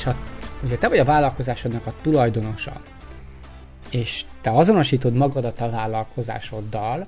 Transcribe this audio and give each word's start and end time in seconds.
és 0.00 0.06
ha 0.06 0.16
ugye 0.62 0.78
te 0.78 0.88
vagy 0.88 0.98
a 0.98 1.04
vállalkozásodnak 1.04 1.86
a 1.86 1.94
tulajdonosa, 2.02 2.80
és 3.90 4.24
te 4.40 4.50
azonosítod 4.50 5.16
magadat 5.16 5.60
a 5.60 5.70
vállalkozásoddal, 5.70 7.06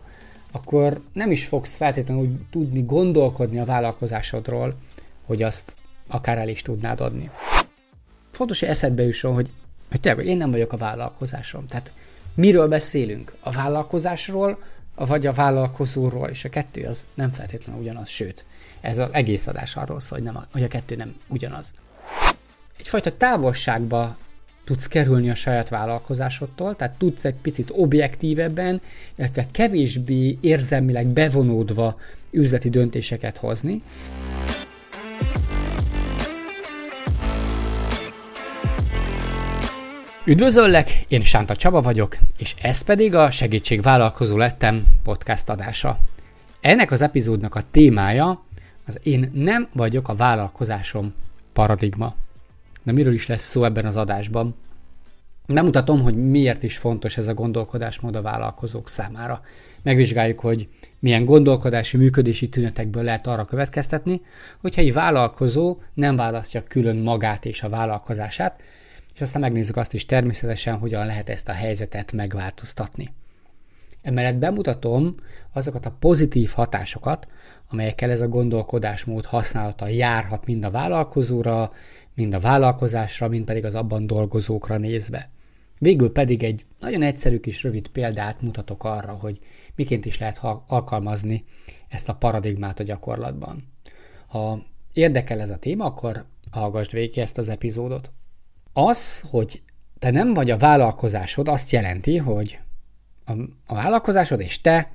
akkor 0.50 1.00
nem 1.12 1.30
is 1.30 1.46
fogsz 1.46 1.76
feltétlenül 1.76 2.22
úgy 2.22 2.40
tudni 2.50 2.82
gondolkodni 2.82 3.58
a 3.58 3.64
vállalkozásodról, 3.64 4.75
hogy 5.26 5.43
azt 5.43 5.76
akár 6.08 6.39
el 6.39 6.48
is 6.48 6.62
tudnád 6.62 7.00
adni. 7.00 7.30
Fontos, 8.30 8.61
hogy 8.61 8.68
eszedbe 8.68 9.02
jusson, 9.02 9.34
hogy, 9.34 9.50
hogy 9.90 10.00
tényleg, 10.00 10.27
én 10.27 10.36
nem 10.36 10.50
vagyok 10.50 10.72
a 10.72 10.77
vállalkozásom. 10.77 11.66
Tehát 11.66 11.93
miről 12.34 12.68
beszélünk? 12.68 13.34
A 13.40 13.50
vállalkozásról, 13.50 14.62
vagy 14.95 15.27
a 15.27 15.32
vállalkozóról, 15.32 16.29
és 16.29 16.45
a 16.45 16.48
kettő 16.48 16.84
az 16.84 17.06
nem 17.14 17.32
feltétlenül 17.32 17.82
ugyanaz, 17.82 18.09
sőt, 18.09 18.45
ez 18.81 18.98
az 18.98 19.09
egész 19.12 19.46
adás 19.46 19.76
arról 19.76 20.00
szól, 20.00 20.18
hogy, 20.18 20.26
nem 20.26 20.36
a, 20.36 20.46
hogy 20.53 20.62
a 20.62 20.68
kettő 20.68 20.96
nem 20.96 21.14
ugyanaz. 21.29 21.75
Egyfajta 22.79 23.17
távolságba 23.17 24.17
tudsz 24.64 24.86
kerülni 24.86 25.31
a 25.31 25.35
saját 25.35 25.68
vállalkozásodtól, 25.68 26.76
tehát 26.76 26.98
tudsz 26.98 27.25
egy 27.25 27.35
picit 27.35 27.72
objektívebben, 27.75 28.81
illetve 29.14 29.46
kevésbé 29.50 30.39
érzelmileg 30.40 31.07
bevonódva 31.07 31.98
üzleti 32.31 32.70
döntéseket 32.70 33.39
hozni. 33.39 33.83
Üdvözöllek, 40.25 41.05
én 41.09 41.20
Sánta 41.20 41.56
Csaba 41.56 41.81
vagyok, 41.81 42.17
és 42.39 42.55
ez 42.62 42.83
pedig 42.83 43.14
a 43.14 43.31
Segítségvállalkozó 43.31 44.36
lettem 44.36 44.86
podcast 45.03 45.48
adása. 45.48 45.98
Ennek 46.61 46.91
az 46.91 47.03
epizódnak 47.03 47.55
a 47.55 47.62
témája 47.70 48.42
az 48.87 48.98
én 49.03 49.31
nem 49.34 49.69
vagyok 49.73 50.09
a 50.09 50.15
vállalkozásom 50.15 51.15
paradigma. 51.53 52.15
De 52.83 52.92
miről 52.92 53.12
is 53.12 53.27
lesz 53.27 53.48
szó 53.48 53.64
ebben 53.64 53.84
az 53.84 53.97
adásban? 53.97 54.55
Bemutatom, 55.47 56.02
hogy 56.02 56.14
miért 56.14 56.62
is 56.62 56.77
fontos 56.77 57.16
ez 57.16 57.28
a 57.28 57.34
gondolkodásmód 57.34 58.16
a 58.16 58.22
vállalkozók 58.22 58.88
számára. 58.88 59.42
Megvizsgáljuk, 59.83 60.41
hogy 60.41 60.69
milyen 60.98 61.25
gondolkodási, 61.25 61.97
működési 61.97 62.48
tünetekből 62.48 63.03
lehet 63.03 63.27
arra 63.27 63.44
következtetni, 63.44 64.20
hogyha 64.60 64.80
egy 64.80 64.92
vállalkozó 64.92 65.78
nem 65.94 66.16
választja 66.16 66.62
külön 66.69 66.97
magát 66.97 67.44
és 67.44 67.62
a 67.62 67.69
vállalkozását, 67.69 68.60
és 69.14 69.20
aztán 69.20 69.41
megnézzük 69.41 69.77
azt 69.77 69.94
is 69.94 70.06
természetesen, 70.06 70.78
hogyan 70.78 71.06
lehet 71.06 71.28
ezt 71.28 71.48
a 71.48 71.53
helyzetet 71.53 72.12
megváltoztatni. 72.12 73.12
Emellett 74.03 74.36
bemutatom 74.36 75.14
azokat 75.53 75.86
a 75.86 75.97
pozitív 75.98 76.50
hatásokat, 76.50 77.28
amelyekkel 77.69 78.11
ez 78.11 78.20
a 78.20 78.28
gondolkodásmód 78.28 79.25
használata 79.25 79.86
járhat 79.86 80.47
mind 80.47 80.64
a 80.64 80.70
vállalkozóra, 80.70 81.72
mind 82.14 82.34
a 82.34 82.41
vállalkozásra, 82.41 83.28
mind 83.28 83.44
pedig 83.44 83.64
az 83.64 83.75
abban 83.75 84.06
dolgozókra 84.06 84.77
nézve. 84.77 85.31
Végül 85.78 86.12
pedig 86.12 86.42
egy 86.42 86.67
nagyon 86.81 87.03
egyszerű 87.03 87.39
kis 87.39 87.62
rövid 87.62 87.89
példát 87.89 88.42
mutatok 88.42 88.84
arra, 88.84 89.12
hogy 89.12 89.39
miként 89.75 90.05
is 90.05 90.19
lehet 90.19 90.41
alkalmazni 90.66 91.44
ezt 91.89 92.09
a 92.09 92.14
paradigmát 92.14 92.81
a 92.81 92.83
gyakorlatban. 92.83 93.69
Ha 94.27 94.62
érdekel 94.92 95.41
ez 95.41 95.50
a 95.50 95.56
téma, 95.56 95.84
akkor 95.84 96.25
hallgassd 96.50 96.92
végig 96.92 97.19
ezt 97.19 97.39
az 97.39 97.48
epizódot. 97.48 98.11
Az, 98.72 99.20
hogy 99.20 99.62
te 99.98 100.11
nem 100.11 100.34
vagy 100.34 100.50
a 100.50 100.59
vállalkozásod, 100.59 101.48
azt 101.48 101.70
jelenti, 101.70 102.16
hogy 102.16 102.59
a, 103.25 103.33
a 103.67 103.75
vállalkozásod 103.75 104.41
és 104.41 104.61
te 104.61 104.92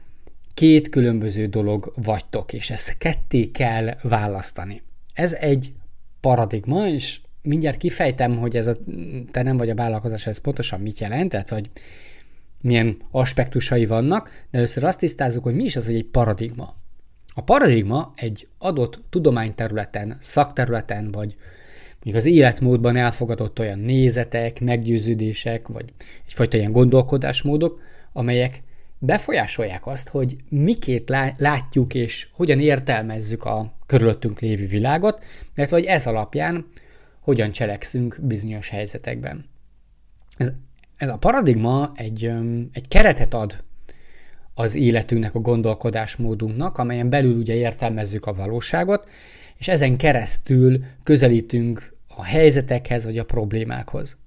két 0.53 0.89
különböző 0.89 1.45
dolog 1.45 1.93
vagytok, 1.95 2.53
és 2.53 2.69
ezt 2.69 2.97
ketté 2.97 3.51
kell 3.51 3.97
választani. 4.01 4.81
Ez 5.13 5.33
egy 5.33 5.73
paradigma, 6.21 6.87
és 6.87 7.19
mindjárt 7.41 7.77
kifejtem, 7.77 8.37
hogy 8.37 8.55
ez 8.55 8.67
a, 8.67 8.75
te 9.31 9.41
nem 9.41 9.57
vagy 9.57 9.69
a 9.69 9.75
vállalkozás, 9.75 10.27
ez 10.27 10.37
pontosan 10.37 10.79
mit 10.79 10.99
jelent, 10.99 11.29
tehát 11.29 11.49
hogy 11.49 11.69
milyen 12.61 12.97
aspektusai 13.11 13.85
vannak, 13.85 14.31
de 14.51 14.57
először 14.57 14.83
azt 14.83 14.99
tisztázzuk, 14.99 15.43
hogy 15.43 15.55
mi 15.55 15.63
is 15.63 15.75
az, 15.75 15.85
hogy 15.85 15.95
egy 15.95 16.05
paradigma. 16.05 16.75
A 17.33 17.41
paradigma 17.41 18.13
egy 18.15 18.47
adott 18.57 18.99
tudományterületen, 19.09 20.17
szakterületen, 20.19 21.11
vagy 21.11 21.35
mondjuk 21.93 22.15
az 22.15 22.25
életmódban 22.25 22.95
elfogadott 22.95 23.59
olyan 23.59 23.79
nézetek, 23.79 24.59
meggyőződések, 24.61 25.67
vagy 25.67 25.93
egyfajta 26.25 26.57
ilyen 26.57 26.71
gondolkodásmódok, 26.71 27.79
amelyek 28.17 28.61
befolyásolják 28.99 29.87
azt, 29.87 30.09
hogy 30.09 30.35
mikét 30.49 31.09
látjuk 31.37 31.93
és 31.93 32.27
hogyan 32.31 32.59
értelmezzük 32.59 33.43
a 33.45 33.73
körülöttünk 33.85 34.39
lévő 34.39 34.67
világot, 34.67 35.23
illetve 35.55 35.75
hogy 35.75 35.85
ez 35.85 36.07
alapján 36.07 36.65
hogyan 37.19 37.51
cselekszünk 37.51 38.17
bizonyos 38.21 38.69
helyzetekben. 38.69 39.45
Ez, 40.37 40.53
ez 40.95 41.09
a 41.09 41.17
paradigma 41.17 41.91
egy, 41.95 42.31
egy 42.73 42.87
keretet 42.87 43.33
ad 43.33 43.63
az 44.53 44.75
életünknek, 44.75 45.35
a 45.35 45.39
gondolkodásmódunknak, 45.39 46.77
amelyen 46.77 47.09
belül 47.09 47.37
ugye 47.37 47.53
értelmezzük 47.53 48.25
a 48.25 48.33
valóságot, 48.33 49.09
és 49.57 49.67
ezen 49.67 49.97
keresztül 49.97 50.83
közelítünk 51.03 51.93
a 52.07 52.23
helyzetekhez 52.23 53.05
vagy 53.05 53.17
a 53.17 53.25
problémákhoz. 53.25 54.17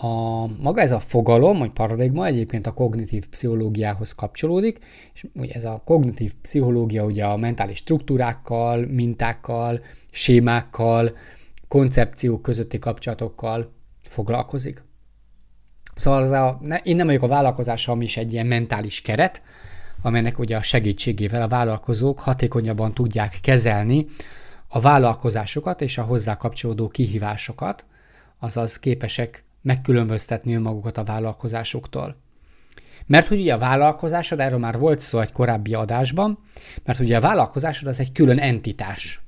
A, 0.00 0.46
maga 0.62 0.80
ez 0.80 0.92
a 0.92 0.98
fogalom, 0.98 1.58
vagy 1.58 1.70
paradigma 1.70 2.26
egyébként 2.26 2.66
a 2.66 2.72
kognitív 2.72 3.26
pszichológiához 3.26 4.12
kapcsolódik, 4.12 4.78
és 5.14 5.26
ugye 5.34 5.52
ez 5.52 5.64
a 5.64 5.82
kognitív 5.84 6.34
pszichológia 6.42 7.04
ugye 7.04 7.24
a 7.24 7.36
mentális 7.36 7.76
struktúrákkal, 7.76 8.86
mintákkal, 8.86 9.80
sémákkal, 10.10 11.16
koncepciók 11.68 12.42
közötti 12.42 12.78
kapcsolatokkal 12.78 13.72
foglalkozik. 14.00 14.82
Szóval 15.94 16.22
az 16.22 16.30
a, 16.30 16.58
ne, 16.62 16.76
én 16.76 16.96
nem 16.96 17.06
vagyok 17.06 17.22
a 17.22 17.28
vállalkozásom 17.28 18.02
is 18.02 18.16
egy 18.16 18.32
ilyen 18.32 18.46
mentális 18.46 19.00
keret, 19.00 19.42
amelynek 20.02 20.38
ugye 20.38 20.56
a 20.56 20.62
segítségével 20.62 21.42
a 21.42 21.48
vállalkozók 21.48 22.18
hatékonyabban 22.20 22.92
tudják 22.92 23.38
kezelni 23.42 24.06
a 24.68 24.80
vállalkozásokat 24.80 25.80
és 25.80 25.98
a 25.98 26.02
hozzá 26.02 26.36
kapcsolódó 26.36 26.88
kihívásokat, 26.88 27.84
azaz 28.38 28.78
képesek 28.78 29.44
megkülönböztetni 29.62 30.54
önmagukat 30.54 30.98
a 30.98 31.04
vállalkozásoktól. 31.04 32.16
Mert 33.06 33.26
hogy 33.26 33.40
ugye 33.40 33.54
a 33.54 33.58
vállalkozásod, 33.58 34.40
erről 34.40 34.58
már 34.58 34.78
volt 34.78 34.98
szó 34.98 35.20
egy 35.20 35.32
korábbi 35.32 35.74
adásban, 35.74 36.38
mert 36.84 36.98
ugye 36.98 37.16
a 37.16 37.20
vállalkozásod 37.20 37.88
az 37.88 38.00
egy 38.00 38.12
külön 38.12 38.38
entitás, 38.38 39.20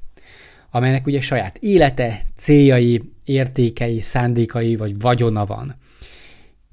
amelynek 0.70 1.06
ugye 1.06 1.20
saját 1.20 1.58
élete, 1.58 2.22
céljai, 2.36 3.12
értékei, 3.24 4.00
szándékai 4.00 4.76
vagy 4.76 5.00
vagyona 5.00 5.46
van. 5.46 5.76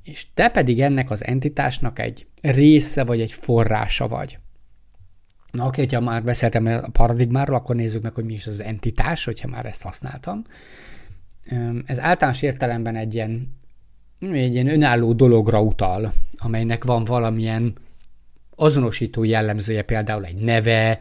És 0.03 0.28
te 0.34 0.50
pedig 0.50 0.81
ennek 0.81 1.09
az 1.09 1.25
entitásnak 1.25 2.00
egy 2.00 2.28
része 2.41 3.03
vagy 3.03 3.22
egy 3.22 3.31
forrása 3.31 4.07
vagy. 4.07 4.38
Na 5.51 5.66
oké, 5.66 5.81
hogyha 5.81 6.00
már 6.00 6.23
beszéltem 6.23 6.66
a 6.66 6.90
paradigmáról, 6.90 7.56
akkor 7.56 7.75
nézzük 7.75 8.01
meg, 8.01 8.13
hogy 8.13 8.25
mi 8.25 8.34
is 8.34 8.47
az 8.47 8.62
entitás, 8.62 9.25
hogyha 9.25 9.47
már 9.47 9.66
ezt 9.66 9.81
használtam. 9.81 10.44
Ez 11.85 12.00
általános 12.00 12.41
értelemben 12.41 12.96
egy 12.96 13.13
ilyen, 13.13 13.58
egy 14.19 14.53
ilyen 14.53 14.69
önálló 14.69 15.13
dologra 15.13 15.62
utal, 15.62 16.13
amelynek 16.38 16.84
van 16.84 17.03
valamilyen 17.03 17.75
azonosító 18.56 19.24
jellemzője, 19.24 19.81
például 19.81 20.25
egy 20.25 20.35
neve, 20.35 21.00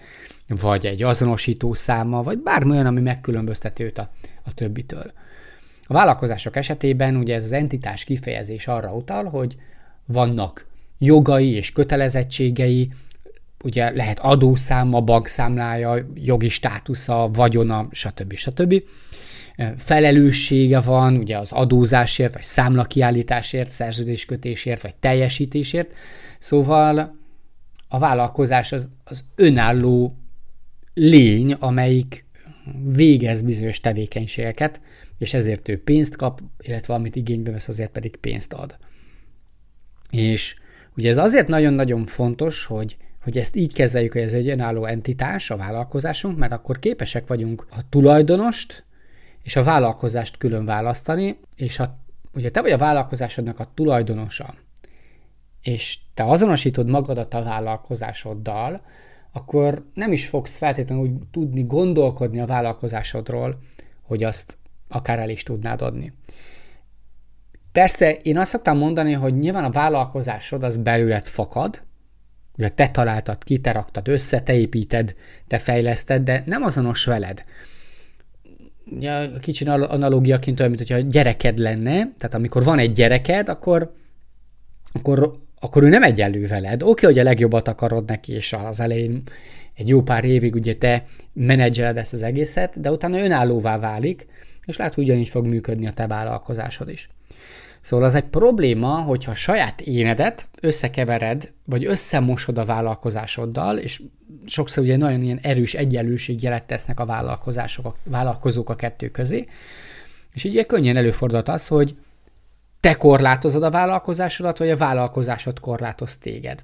vagy 0.49 0.87
egy 0.87 1.03
azonosító 1.03 1.75
száma, 1.75 2.23
vagy 2.23 2.39
bármi 2.39 2.71
olyan, 2.71 2.87
ami 2.87 3.01
megkülönbözteti 3.01 3.83
őt 3.83 3.99
a, 3.99 4.11
a 4.45 4.55
többitől. 4.55 5.12
A 5.83 5.93
vállalkozások 5.93 6.57
esetében 6.57 7.17
ugye 7.17 7.34
ez 7.34 7.45
az 7.45 7.53
entitás 7.53 8.05
kifejezés 8.05 8.67
arra 8.67 8.95
utal, 8.95 9.25
hogy 9.25 9.57
vannak 10.07 10.67
jogai 10.99 11.51
és 11.55 11.73
kötelezettségei, 11.73 12.93
ugye 13.65 13.91
lehet 13.91 14.19
adószáma, 14.21 15.01
bankszámlája, 15.01 16.07
jogi 16.15 16.48
státusza, 16.48 17.28
vagyona, 17.33 17.89
stb. 17.91 18.34
stb. 18.34 18.83
Felelőssége 19.77 20.81
van 20.81 21.17
ugye 21.17 21.39
az 21.39 21.53
adózásért, 21.53 22.33
vagy 22.33 22.43
számlakiállításért, 22.43 23.71
szerződéskötésért, 23.71 24.83
vagy 24.83 24.95
teljesítésért. 24.95 25.93
Szóval 26.39 27.17
a 27.89 27.99
vállalkozás 27.99 28.73
az, 28.73 28.91
az 29.05 29.25
önálló 29.35 30.17
lény, 30.95 31.53
amelyik 31.53 32.25
végez 32.85 33.43
bizonyos 33.43 33.81
tevékenységeket, 33.81 34.81
és 35.19 35.35
ezért 35.35 35.69
ő 35.69 35.83
pénzt 35.83 36.17
kap, 36.17 36.41
illetve 36.59 36.95
amit 36.95 37.17
igénybe 37.17 37.51
vesz, 37.51 37.69
azért 37.69 37.91
pedig 37.91 38.17
pénzt 38.17 38.53
ad. 38.53 38.77
És 40.11 40.57
ugye 40.97 41.09
ez 41.09 41.17
azért 41.17 41.49
nagyon-nagyon 41.49 42.07
fontos, 42.07 42.65
hogy, 42.65 42.97
hogy 43.23 43.39
ezt 43.39 43.57
így 43.57 43.73
kezeljük, 43.73 44.13
hogy 44.13 44.23
ez 44.23 44.33
egy 44.33 44.49
önálló 44.49 44.85
entitás, 44.85 45.51
a 45.51 45.57
vállalkozásunk, 45.57 46.39
mert 46.39 46.53
akkor 46.53 46.79
képesek 46.79 47.27
vagyunk 47.27 47.67
a 47.71 47.89
tulajdonost 47.89 48.85
és 49.47 49.57
a 49.57 49.63
vállalkozást 49.63 50.37
külön 50.37 50.65
választani, 50.65 51.39
és 51.57 51.77
ha 51.77 51.98
ugye 52.34 52.51
te 52.51 52.63
vagy 52.63 52.71
a 52.71 52.78
vállalkozásodnak 52.78 53.59
a 53.59 53.71
tulajdonosa, 53.75 54.54
és 55.63 55.98
te 56.15 56.25
azonosítod 56.25 56.89
magadat 56.89 57.34
a 57.34 57.43
vállalkozásoddal, 57.43 58.81
akkor 59.33 59.87
nem 59.95 60.13
is 60.13 60.27
fogsz 60.27 60.57
feltétlenül 60.57 61.04
úgy 61.04 61.13
tudni 61.31 61.63
gondolkodni 61.63 62.41
a 62.41 62.47
vállalkozásodról, 62.47 63.59
hogy 64.03 64.25
azt 64.25 64.59
akár 64.89 65.19
el 65.19 65.31
is 65.31 65.43
tudnád 65.43 65.83
adni. 65.83 66.13
Persze 67.72 68.16
én 68.16 68.39
azt 68.39 68.51
szoktam 68.51 68.78
mondani, 68.78 69.13
hogy 69.13 69.39
nyilván 69.39 69.65
a 69.65 69.71
vállalkozásod 69.71 70.65
az 70.65 70.77
belőled 70.77 71.25
fakad, 71.25 71.83
ugye 72.59 72.69
te 72.69 72.89
találtad 72.89 73.45
ki, 73.45 73.59
te 73.59 73.84
össze, 74.04 74.41
te 74.41 74.54
építed, 74.54 75.15
te 75.47 75.59
fejleszted, 75.59 76.22
de 76.22 76.43
nem 76.47 76.63
azonos 76.63 77.04
veled. 77.04 77.45
Ugye, 78.91 79.28
kicsi 79.41 79.65
analógiaként 79.65 80.60
olyan, 80.60 80.72
mint 80.72 80.88
hogyha 80.88 81.09
gyereked 81.09 81.59
lenne, 81.59 81.92
tehát 81.92 82.34
amikor 82.34 82.65
van 82.65 82.78
egy 82.78 82.92
gyereked, 82.92 83.48
akkor, 83.48 83.92
akkor, 84.92 85.33
akkor 85.60 85.83
ő 85.83 85.88
nem 85.88 86.03
egyenlő 86.03 86.47
veled. 86.47 86.83
Oké, 86.83 87.06
hogy 87.06 87.18
a 87.18 87.22
legjobbat 87.22 87.68
akarod 87.68 88.09
neki, 88.09 88.33
és 88.33 88.53
az 88.53 88.80
elején 88.80 89.22
egy 89.74 89.88
jó 89.88 90.03
pár 90.03 90.24
évig 90.24 90.54
ugye 90.54 90.74
te 90.74 91.06
menedzseled 91.33 91.97
ezt 91.97 92.12
az 92.12 92.22
egészet, 92.22 92.80
de 92.80 92.91
utána 92.91 93.18
önállóvá 93.18 93.78
válik, 93.78 94.27
és 94.66 94.77
lehet, 94.77 94.94
hogy 94.94 95.04
ugyanígy 95.04 95.28
fog 95.28 95.47
működni 95.47 95.86
a 95.86 95.92
te 95.92 96.06
vállalkozásod 96.06 96.88
is. 96.88 97.09
Szóval 97.86 98.06
az 98.06 98.15
egy 98.15 98.24
probléma, 98.24 98.88
hogyha 98.88 99.34
saját 99.34 99.80
énedet 99.80 100.48
összekevered, 100.60 101.53
vagy 101.65 101.84
összemosod 101.84 102.59
a 102.59 102.65
vállalkozásoddal, 102.65 103.78
és 103.78 104.03
sokszor 104.47 104.84
ugye 104.84 104.97
nagyon 104.97 105.22
ilyen 105.22 105.38
erős 105.42 105.74
egyenlőségjelet 105.74 106.65
tesznek 106.65 107.00
a 107.00 107.06
vállalkozások, 107.06 107.86
a 107.86 107.97
vállalkozók 108.04 108.71
a 108.71 108.77
kettő 108.77 109.09
közé, 109.09 109.47
és 110.33 110.44
ugye 110.44 110.65
könnyen 110.65 110.97
előfordulhat 110.97 111.48
az, 111.48 111.66
hogy 111.66 111.94
te 112.80 112.94
korlátozod 112.94 113.62
a 113.62 113.71
vállalkozásodat, 113.71 114.59
vagy 114.59 114.71
a 114.71 114.77
vállalkozásod 114.77 115.60
korlátoz 115.60 116.16
téged. 116.16 116.62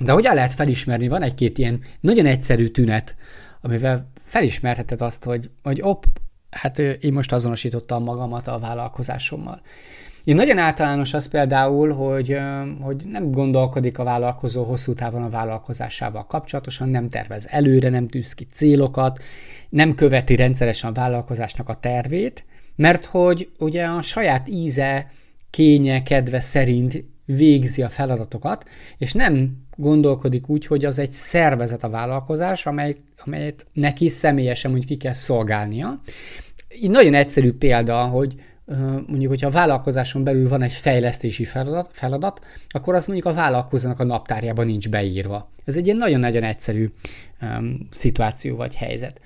De 0.00 0.12
hogyan 0.12 0.34
lehet 0.34 0.54
felismerni? 0.54 1.08
Van 1.08 1.22
egy-két 1.22 1.58
ilyen 1.58 1.82
nagyon 2.00 2.26
egyszerű 2.26 2.68
tünet, 2.68 3.16
amivel 3.60 4.10
felismerheted 4.22 5.00
azt, 5.00 5.24
hogy, 5.24 5.50
hogy 5.62 5.80
op, 5.82 6.06
hát 6.56 6.78
én 6.78 7.12
most 7.12 7.32
azonosítottam 7.32 8.02
magamat 8.02 8.48
a 8.48 8.58
vállalkozásommal. 8.58 9.60
Én 10.24 10.34
nagyon 10.34 10.58
általános 10.58 11.14
az 11.14 11.28
például, 11.28 11.92
hogy, 11.92 12.38
hogy 12.80 13.02
nem 13.10 13.30
gondolkodik 13.30 13.98
a 13.98 14.04
vállalkozó 14.04 14.64
hosszú 14.64 14.94
távon 14.94 15.22
a 15.22 15.28
vállalkozásával 15.28 16.26
kapcsolatosan, 16.26 16.88
nem 16.88 17.08
tervez 17.08 17.46
előre, 17.50 17.88
nem 17.88 18.08
tűz 18.08 18.32
ki 18.32 18.44
célokat, 18.44 19.22
nem 19.68 19.94
követi 19.94 20.36
rendszeresen 20.36 20.90
a 20.90 20.92
vállalkozásnak 20.92 21.68
a 21.68 21.74
tervét, 21.74 22.44
mert 22.76 23.04
hogy 23.04 23.50
ugye 23.58 23.84
a 23.84 24.02
saját 24.02 24.48
íze, 24.48 25.10
kénye, 25.50 26.02
kedve 26.02 26.40
szerint 26.40 27.04
végzi 27.24 27.82
a 27.82 27.88
feladatokat, 27.88 28.68
és 28.98 29.12
nem 29.12 29.66
gondolkodik 29.76 30.48
úgy, 30.48 30.66
hogy 30.66 30.84
az 30.84 30.98
egy 30.98 31.12
szervezet 31.12 31.84
a 31.84 31.88
vállalkozás, 31.88 32.66
amely, 32.66 32.96
amelyet 33.24 33.66
neki 33.72 34.08
személyesen 34.08 34.70
mondjuk 34.70 34.90
ki 34.90 34.96
kell 34.96 35.12
szolgálnia. 35.12 36.00
Így 36.82 36.90
nagyon 36.90 37.14
egyszerű 37.14 37.52
példa, 37.52 38.04
hogy 38.04 38.34
mondjuk, 39.06 39.28
hogyha 39.28 39.46
a 39.46 39.50
vállalkozáson 39.50 40.24
belül 40.24 40.48
van 40.48 40.62
egy 40.62 40.72
fejlesztési 40.72 41.44
feladat, 41.44 41.90
feladat 41.92 42.40
akkor 42.68 42.94
az 42.94 43.06
mondjuk 43.06 43.28
a 43.28 43.32
vállalkozónak 43.32 44.00
a 44.00 44.04
naptárjában 44.04 44.66
nincs 44.66 44.88
beírva. 44.88 45.50
Ez 45.64 45.76
egy 45.76 45.86
ilyen 45.86 45.96
nagyon-nagyon 45.96 46.42
egyszerű 46.42 46.90
um, 47.42 47.86
szituáció 47.90 48.56
vagy 48.56 48.76
helyzet. 48.76 49.20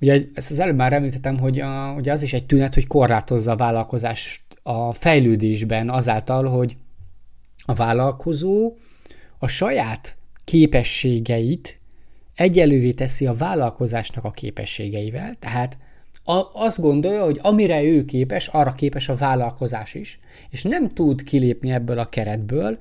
Ugye 0.00 0.22
ezt 0.34 0.50
az 0.50 0.58
előbb 0.58 0.76
már 0.76 0.92
említettem, 0.92 1.38
hogy 1.38 1.60
a, 1.60 1.94
ugye 1.96 2.12
az 2.12 2.22
is 2.22 2.32
egy 2.32 2.46
tünet, 2.46 2.74
hogy 2.74 2.86
korlátozza 2.86 3.52
a 3.52 3.56
vállalkozást 3.56 4.42
a 4.62 4.92
fejlődésben 4.92 5.90
azáltal, 5.90 6.44
hogy 6.44 6.76
a 7.64 7.74
vállalkozó 7.74 8.72
a 9.38 9.48
saját 9.48 10.16
képességeit 10.44 11.80
egyelővé 12.34 12.92
teszi 12.92 13.26
a 13.26 13.34
vállalkozásnak 13.34 14.24
a 14.24 14.30
képességeivel, 14.30 15.34
tehát 15.38 15.78
a, 16.24 16.50
azt 16.52 16.80
gondolja, 16.80 17.24
hogy 17.24 17.38
amire 17.42 17.82
ő 17.82 18.04
képes, 18.04 18.48
arra 18.48 18.72
képes 18.72 19.08
a 19.08 19.16
vállalkozás 19.16 19.94
is, 19.94 20.18
és 20.50 20.62
nem 20.62 20.88
tud 20.88 21.22
kilépni 21.22 21.70
ebből 21.70 21.98
a 21.98 22.08
keretből, 22.08 22.78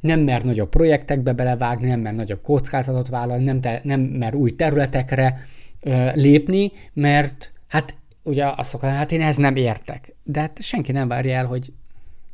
nem 0.00 0.20
mer 0.20 0.42
nagyobb 0.42 0.68
projektekbe 0.68 1.32
belevágni, 1.32 1.86
nem 1.88 2.00
mer 2.00 2.14
nagyobb 2.14 2.42
kockázatot 2.42 3.08
vállalni, 3.08 3.44
nem, 3.44 3.60
te, 3.60 3.80
nem 3.82 4.00
mer 4.00 4.34
új 4.34 4.56
területekre 4.56 5.40
ö, 5.80 6.08
lépni, 6.14 6.72
mert 6.92 7.52
hát 7.68 7.94
ugye 8.22 8.46
azt 8.56 8.70
szokott, 8.70 8.90
hát 8.90 9.12
én 9.12 9.20
ez 9.20 9.36
nem 9.36 9.56
értek. 9.56 10.14
De 10.22 10.40
hát 10.40 10.62
senki 10.62 10.92
nem 10.92 11.08
várja 11.08 11.36
el, 11.36 11.46
hogy 11.46 11.72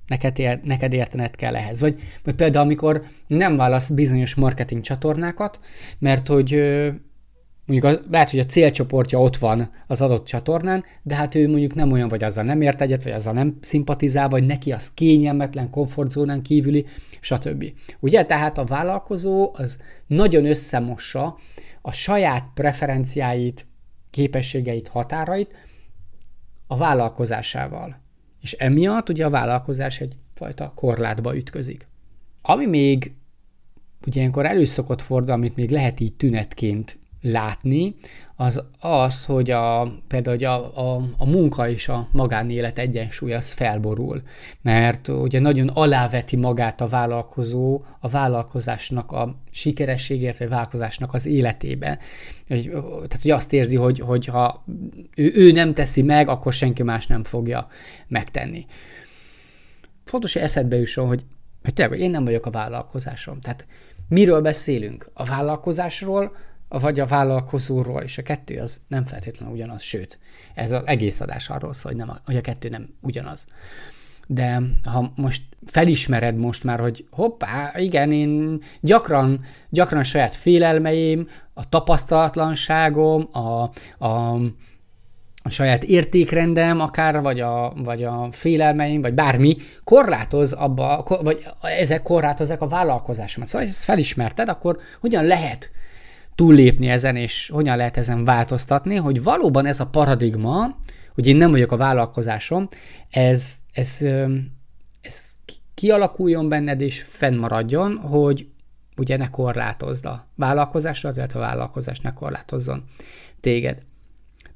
neked, 0.06 0.38
ér, 0.38 0.60
neked 0.62 0.92
értened 0.92 1.36
kell 1.36 1.56
ehhez. 1.56 1.80
Vagy, 1.80 2.00
vagy 2.24 2.34
például, 2.34 2.64
amikor 2.64 3.02
nem 3.26 3.56
válasz 3.56 3.90
bizonyos 3.90 4.34
marketing 4.34 4.82
csatornákat, 4.82 5.60
mert 5.98 6.28
hogy 6.28 6.62
mondjuk 7.66 7.92
a, 7.92 8.00
lehet, 8.10 8.30
hogy 8.30 8.38
a 8.38 8.44
célcsoportja 8.44 9.20
ott 9.20 9.36
van 9.36 9.70
az 9.86 10.02
adott 10.02 10.26
csatornán, 10.26 10.84
de 11.02 11.14
hát 11.14 11.34
ő 11.34 11.48
mondjuk 11.48 11.74
nem 11.74 11.92
olyan, 11.92 12.08
vagy 12.08 12.24
azzal 12.24 12.44
nem 12.44 12.60
ért 12.60 12.80
egyet, 12.80 13.02
vagy 13.02 13.12
azzal 13.12 13.32
nem 13.32 13.58
szimpatizál, 13.60 14.28
vagy 14.28 14.46
neki 14.46 14.72
az 14.72 14.94
kényelmetlen, 14.94 15.70
komfortzónán 15.70 16.40
kívüli, 16.40 16.86
stb. 17.20 17.64
Ugye, 18.00 18.24
tehát 18.24 18.58
a 18.58 18.64
vállalkozó 18.64 19.50
az 19.54 19.78
nagyon 20.06 20.44
összemossa 20.46 21.38
a 21.82 21.92
saját 21.92 22.44
preferenciáit, 22.54 23.66
képességeit, 24.10 24.88
határait 24.88 25.54
a 26.66 26.76
vállalkozásával. 26.76 28.00
És 28.40 28.52
emiatt 28.52 29.08
ugye 29.08 29.24
a 29.24 29.30
vállalkozás 29.30 30.00
egyfajta 30.00 30.72
korlátba 30.74 31.36
ütközik. 31.36 31.86
Ami 32.42 32.66
még 32.66 33.12
ugye 34.06 34.20
ilyenkor 34.20 34.46
előszokott 34.46 35.02
fordul, 35.02 35.32
amit 35.32 35.56
még 35.56 35.70
lehet 35.70 36.00
így 36.00 36.14
tünetként 36.14 36.98
látni, 37.22 37.94
az 38.36 38.64
az, 38.80 39.24
hogy 39.24 39.50
a, 39.50 39.92
például 40.08 40.36
hogy 40.36 40.44
a, 40.44 40.94
a, 40.94 41.02
a 41.16 41.26
munka 41.26 41.68
és 41.68 41.88
a 41.88 42.08
magánélet 42.12 42.78
egyensúly 42.78 43.34
az 43.34 43.50
felborul, 43.50 44.22
mert 44.62 45.08
ugye 45.08 45.40
nagyon 45.40 45.68
aláveti 45.68 46.36
magát 46.36 46.80
a 46.80 46.86
vállalkozó 46.86 47.82
a 48.00 48.08
vállalkozásnak 48.08 49.12
a 49.12 49.36
sikerességért, 49.50 50.38
vagy 50.38 50.46
a 50.46 50.50
vállalkozásnak 50.50 51.14
az 51.14 51.26
életébe. 51.26 51.98
Tehát, 52.48 53.18
hogy 53.22 53.30
azt 53.30 53.52
érzi, 53.52 53.76
hogy, 53.76 53.98
hogy 53.98 54.26
ha 54.26 54.64
ő, 55.16 55.32
ő 55.34 55.52
nem 55.52 55.74
teszi 55.74 56.02
meg, 56.02 56.28
akkor 56.28 56.52
senki 56.52 56.82
más 56.82 57.06
nem 57.06 57.24
fogja 57.24 57.68
megtenni. 58.08 58.66
Fontos, 60.04 60.32
hogy 60.32 60.42
eszedbe 60.42 60.76
jusson, 60.76 61.06
hogy, 61.06 61.24
hogy 61.62 61.74
tényleg, 61.74 61.94
hogy 61.94 62.04
én 62.04 62.10
nem 62.10 62.24
vagyok 62.24 62.46
a 62.46 62.50
vállalkozásom. 62.50 63.40
Tehát 63.40 63.66
miről 64.08 64.40
beszélünk? 64.40 65.10
A 65.12 65.24
vállalkozásról, 65.24 66.36
vagy 66.78 67.00
a 67.00 67.06
vállalkozóról, 67.06 68.02
és 68.02 68.18
a 68.18 68.22
kettő 68.22 68.58
az 68.58 68.80
nem 68.88 69.04
feltétlenül 69.04 69.54
ugyanaz, 69.54 69.82
sőt, 69.82 70.18
ez 70.54 70.72
az 70.72 70.82
egész 70.84 71.20
adás 71.20 71.50
arról 71.50 71.72
szól, 71.72 71.92
hogy, 71.92 72.00
nem, 72.00 72.16
hogy 72.24 72.36
a 72.36 72.40
kettő 72.40 72.68
nem 72.68 72.88
ugyanaz. 73.00 73.46
De 74.26 74.62
ha 74.84 75.12
most 75.16 75.42
felismered 75.66 76.36
most 76.36 76.64
már, 76.64 76.80
hogy 76.80 77.06
hoppá, 77.10 77.72
igen, 77.76 78.12
én 78.12 78.62
gyakran, 78.80 79.44
gyakran 79.68 80.02
saját 80.02 80.34
félelmeim, 80.34 81.28
a 81.54 81.68
tapasztalatlanságom, 81.68 83.28
a, 83.32 83.70
a, 84.04 84.34
a 85.42 85.48
saját 85.48 85.84
értékrendem 85.84 86.80
akár, 86.80 87.20
vagy 87.20 87.40
a, 87.40 87.72
vagy 87.76 88.02
a 88.02 88.28
félelmeim, 88.30 89.00
vagy 89.00 89.14
bármi, 89.14 89.56
korlátoz 89.84 90.52
abba, 90.52 91.04
vagy 91.22 91.46
ezek 91.78 92.02
korlátozzák 92.02 92.60
a 92.60 92.68
vállalkozásomat. 92.68 93.48
Szóval, 93.48 93.66
ha 93.66 93.72
ezt 93.72 93.84
felismerted, 93.84 94.48
akkor 94.48 94.78
hogyan 95.00 95.24
lehet 95.24 95.70
túllépni 96.34 96.88
ezen, 96.88 97.16
és 97.16 97.50
hogyan 97.52 97.76
lehet 97.76 97.96
ezen 97.96 98.24
változtatni, 98.24 98.96
hogy 98.96 99.22
valóban 99.22 99.66
ez 99.66 99.80
a 99.80 99.86
paradigma, 99.86 100.76
hogy 101.14 101.26
én 101.26 101.36
nem 101.36 101.50
vagyok 101.50 101.72
a 101.72 101.76
vállalkozásom, 101.76 102.68
ez, 103.10 103.54
ez, 103.72 104.04
ez 105.00 105.30
kialakuljon 105.74 106.48
benned, 106.48 106.80
és 106.80 107.02
fennmaradjon, 107.02 107.96
hogy 107.96 108.46
ugye 108.96 109.16
ne 109.16 109.30
korlátozd 109.30 110.04
a 110.06 110.28
vállalkozásodat, 110.34 111.16
illetve 111.16 111.38
a 111.38 111.42
vállalkozás 111.42 112.00
ne 112.00 112.12
korlátozzon 112.12 112.84
téged. 113.40 113.82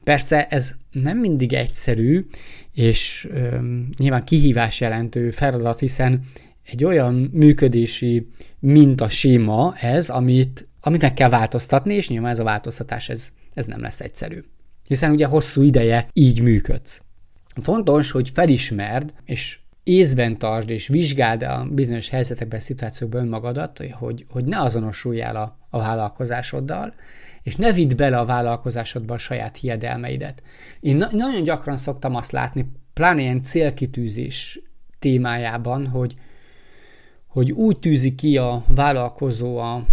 Persze 0.04 0.46
ez 0.46 0.74
nem 0.90 1.18
mindig 1.18 1.52
egyszerű, 1.52 2.26
és 2.72 3.28
öm, 3.30 3.88
nyilván 3.98 4.24
kihívás 4.24 4.80
jelentő 4.80 5.30
feladat, 5.30 5.78
hiszen 5.78 6.24
egy 6.62 6.84
olyan 6.84 7.14
működési 7.32 8.28
minta 8.58 9.08
séma 9.08 9.74
ez, 9.76 10.08
amit 10.08 10.68
amit 10.86 11.02
meg 11.02 11.14
kell 11.14 11.28
változtatni, 11.28 11.94
és 11.94 12.08
nyilván 12.08 12.30
ez 12.30 12.38
a 12.38 12.44
változtatás 12.44 13.08
ez, 13.08 13.32
ez 13.54 13.66
nem 13.66 13.80
lesz 13.80 14.00
egyszerű. 14.00 14.44
Hiszen 14.86 15.10
ugye 15.10 15.26
hosszú 15.26 15.62
ideje 15.62 16.08
így 16.12 16.42
működsz. 16.42 17.02
Fontos, 17.62 18.10
hogy 18.10 18.30
felismerd, 18.30 19.12
és 19.24 19.58
észben 19.82 20.38
tartsd, 20.38 20.70
és 20.70 20.88
vizsgáld 20.88 21.42
a 21.42 21.66
bizonyos 21.70 22.08
helyzetekben, 22.08 22.60
szituációkban 22.60 23.20
önmagadat, 23.20 23.82
hogy, 23.92 24.26
hogy 24.30 24.44
ne 24.44 24.60
azonosuljál 24.60 25.36
a, 25.36 25.58
a 25.70 25.78
vállalkozásoddal, 25.78 26.94
és 27.42 27.56
ne 27.56 27.72
vidd 27.72 27.96
bele 27.96 28.18
a 28.18 28.24
vállalkozásodba 28.24 29.14
a 29.14 29.18
saját 29.18 29.56
hiedelmeidet. 29.56 30.42
Én 30.80 30.96
na- 30.96 31.10
nagyon 31.12 31.42
gyakran 31.42 31.76
szoktam 31.76 32.14
azt 32.14 32.32
látni, 32.32 32.66
pláne 32.92 33.20
ilyen 33.20 33.42
célkitűzés 33.42 34.60
témájában, 34.98 35.86
hogy, 35.86 36.14
hogy 37.26 37.52
úgy 37.52 37.78
tűzi 37.78 38.14
ki 38.14 38.36
a 38.36 38.64
vállalkozó 38.68 39.58
a, 39.58 39.86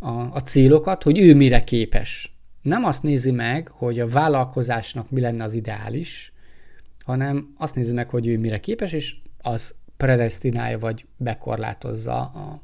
a, 0.00 0.10
a 0.10 0.40
célokat, 0.40 1.02
hogy 1.02 1.18
ő 1.18 1.34
mire 1.34 1.64
képes. 1.64 2.34
nem 2.62 2.84
azt 2.84 3.02
nézi 3.02 3.30
meg, 3.30 3.68
hogy 3.68 4.00
a 4.00 4.08
vállalkozásnak 4.08 5.10
mi 5.10 5.20
lenne 5.20 5.44
az 5.44 5.54
ideális, 5.54 6.32
hanem 7.04 7.54
azt 7.58 7.74
nézi 7.74 7.94
meg, 7.94 8.08
hogy 8.08 8.26
ő 8.26 8.38
mire 8.38 8.60
képes, 8.60 8.92
és 8.92 9.16
az 9.42 9.74
predestinálja 9.96 10.78
vagy 10.78 11.06
bekorlátozza 11.16 12.16
a, 12.20 12.62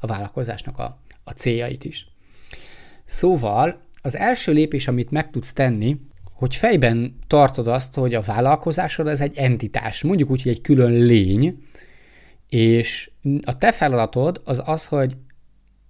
a 0.00 0.06
vállalkozásnak 0.06 0.78
a, 0.78 1.00
a 1.24 1.30
céljait 1.30 1.84
is. 1.84 2.06
Szóval 3.04 3.80
az 4.02 4.16
első 4.16 4.52
lépés, 4.52 4.88
amit 4.88 5.10
meg 5.10 5.30
tudsz 5.30 5.52
tenni, 5.52 6.00
hogy 6.32 6.56
fejben 6.56 7.18
tartod 7.26 7.68
azt, 7.68 7.94
hogy 7.94 8.14
a 8.14 8.20
vállalkozásod 8.20 9.06
ez 9.06 9.20
egy 9.20 9.36
entitás, 9.36 10.02
mondjuk 10.02 10.30
úgy, 10.30 10.42
hogy 10.42 10.52
egy 10.52 10.60
külön 10.60 10.92
lény, 10.92 11.62
és 12.48 13.10
a 13.42 13.58
te 13.58 13.72
feladatod 13.72 14.40
az 14.44 14.62
az, 14.64 14.86
hogy 14.86 15.16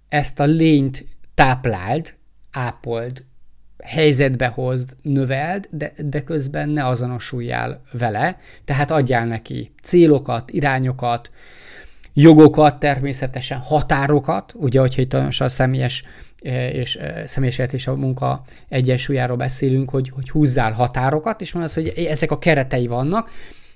ezt 0.09 0.39
a 0.39 0.45
lényt 0.45 1.05
tápláld, 1.35 2.13
ápold, 2.51 3.23
helyzetbe 3.83 4.47
hozd, 4.47 4.95
növeld, 5.01 5.67
de, 5.71 5.93
de 6.05 6.23
közben 6.23 6.69
ne 6.69 6.87
azonosuljál 6.87 7.81
vele, 7.91 8.39
tehát 8.65 8.91
adjál 8.91 9.25
neki 9.25 9.71
célokat, 9.83 10.51
irányokat, 10.51 11.31
jogokat, 12.13 12.79
természetesen 12.79 13.57
határokat, 13.57 14.53
ugye, 14.55 14.79
hogyha 14.79 15.01
itt 15.01 15.13
a 15.13 15.49
személyes 15.49 16.03
e, 16.41 16.69
és 16.69 16.95
e, 16.95 17.25
személyes 17.25 17.57
és 17.71 17.87
a 17.87 17.95
munka 17.95 18.43
egyensúlyáról 18.69 19.37
beszélünk, 19.37 19.89
hogy, 19.89 20.09
hogy 20.09 20.29
húzzál 20.29 20.71
határokat, 20.71 21.41
és 21.41 21.51
van 21.51 21.63
az, 21.63 21.73
hogy 21.73 21.87
ezek 21.87 22.31
a 22.31 22.39
keretei 22.39 22.87
vannak, 22.87 23.29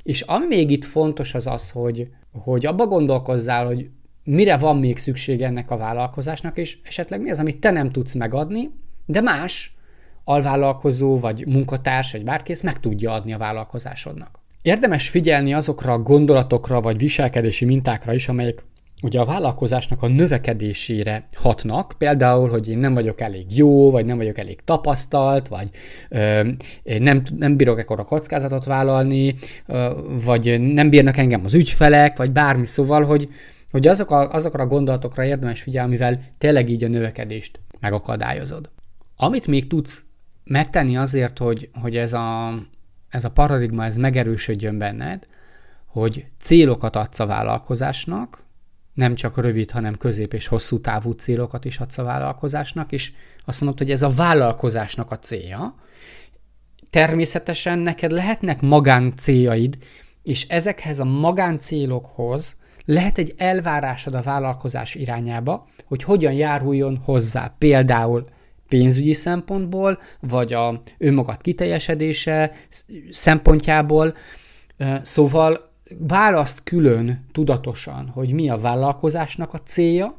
és 0.04 0.22
ami 0.22 0.46
még 0.46 0.72
itt 0.72 0.86
fontos 0.86 1.34
az 1.34 1.48
az, 1.48 1.72
hogy, 1.72 2.08
hogy 2.32 2.66
abba 2.66 2.86
gondolkozzál, 2.88 3.66
hogy 3.66 3.90
mire 4.24 4.58
van 4.58 4.78
még 4.78 4.98
szükség 4.98 5.42
ennek 5.42 5.72
a 5.72 5.78
vállalkozásnak, 5.78 6.58
és 6.58 6.78
esetleg 6.84 7.22
mi 7.22 7.32
az, 7.32 7.40
amit 7.40 7.60
te 7.60 7.72
nem 7.72 7.92
tudsz 7.92 8.14
megadni, 8.14 8.70
de 9.06 9.22
más 9.22 9.76
alvállalkozó, 10.24 11.20
vagy 11.20 11.48
munkatárs, 11.48 12.12
vagy 12.12 12.24
bárki 12.24 12.52
ezt 12.52 12.64
meg 12.64 12.80
tudja 12.80 13.12
adni 13.12 13.34
a 13.34 13.38
vállalkozásodnak. 13.38 14.40
Érdemes 14.62 15.10
figyelni 15.10 15.54
azokra 15.54 15.94
a 15.94 16.00
gondolatokra, 16.00 16.82
vagy 16.82 16.98
viselkedési 16.98 17.66
mintákra 17.66 18.14
is, 18.14 18.28
amelyek 18.28 18.64
ugye 19.02 19.20
a 19.20 19.26
vállalkozásnak 19.26 20.02
a 20.02 20.08
növekedésére 20.08 21.28
hatnak, 21.36 21.94
például, 21.98 22.50
hogy 22.50 22.70
én 22.70 22.78
nem 22.78 22.94
vagyok 22.94 23.22
elég 23.22 23.58
jó, 23.58 23.92
vagy 23.92 24.06
nem 24.06 24.18
vagyok 24.18 24.38
elég 24.38 24.60
tapasztalt, 24.66 25.48
vagy 25.48 25.70
ö, 26.10 26.50
nem, 27.00 27.24
nem 27.38 27.58
bírok 27.58 27.80
ekkora 27.80 28.04
kockázatot 28.04 28.66
vállalni, 28.66 29.36
ö, 29.68 29.90
vagy 30.26 30.62
nem 30.74 30.90
bírnak 30.90 31.18
engem 31.18 31.42
az 31.46 31.54
ügyfelek, 31.54 32.18
vagy 32.18 32.32
bármi, 32.32 32.66
szóval, 32.66 33.04
hogy, 33.04 33.30
hogy 33.74 33.88
azok 33.88 34.12
a, 34.12 34.32
azokra 34.32 34.64
a 34.64 34.68
gondolatokra 34.68 35.26
érdemes 35.26 35.62
figyelni, 35.62 35.90
mivel 35.90 36.22
tényleg 36.38 36.70
így 36.70 36.84
a 36.84 36.88
növekedést 36.88 37.60
megakadályozod. 37.80 38.70
Amit 39.16 39.48
még 39.48 39.68
tudsz 39.68 40.04
megtenni 40.44 40.98
azért, 40.98 41.38
hogy, 41.38 41.70
hogy 41.82 41.98
ez, 41.98 42.14
a, 42.14 42.54
ez 43.10 43.24
a 43.24 43.32
paradigma 43.32 43.86
ez 43.86 43.98
megerősödjön 43.98 44.78
benned, 44.78 45.28
hogy 45.86 46.26
célokat 46.40 46.96
adsz 46.96 47.20
a 47.20 47.26
vállalkozásnak, 47.26 48.44
nem 48.94 49.16
csak 49.16 49.38
rövid, 49.38 49.72
hanem 49.72 49.96
közép 49.96 50.34
és 50.34 50.48
hosszú 50.48 50.80
távú 50.80 51.12
célokat 51.12 51.66
is 51.66 51.80
adsz 51.80 51.98
a 51.98 52.04
vállalkozásnak, 52.04 52.92
és 52.92 53.12
azt 53.46 53.62
mondod, 53.62 53.80
hogy 53.80 53.92
ez 53.92 54.02
a 54.02 54.10
vállalkozásnak 54.10 55.12
a 55.12 55.20
célja. 55.20 55.76
Természetesen 56.90 57.80
neked 57.80 58.12
lehetnek 58.12 58.62
magáncéljaid, 58.62 59.78
és 60.24 60.48
ezekhez 60.48 61.00
a 61.00 61.06
magáncélokhoz 61.06 62.62
lehet 62.86 63.18
egy 63.18 63.34
elvárásod 63.38 64.14
a 64.14 64.22
vállalkozás 64.22 64.96
irányába, 64.96 65.68
hogy 65.86 66.04
hogyan 66.04 66.34
járuljon 66.34 66.98
hozzá. 66.98 67.56
Például 67.58 68.26
pénzügyi 68.68 69.14
szempontból, 69.14 70.00
vagy 70.20 70.54
a 70.54 70.82
önmagad 70.98 71.42
kiteljesedése 71.42 72.52
szempontjából. 73.10 74.16
Szóval 75.02 75.72
választ 76.00 76.64
külön 76.64 77.26
tudatosan, 77.32 78.08
hogy 78.08 78.32
mi 78.32 78.50
a 78.50 78.58
vállalkozásnak 78.58 79.54
a 79.54 79.62
célja, 79.62 80.18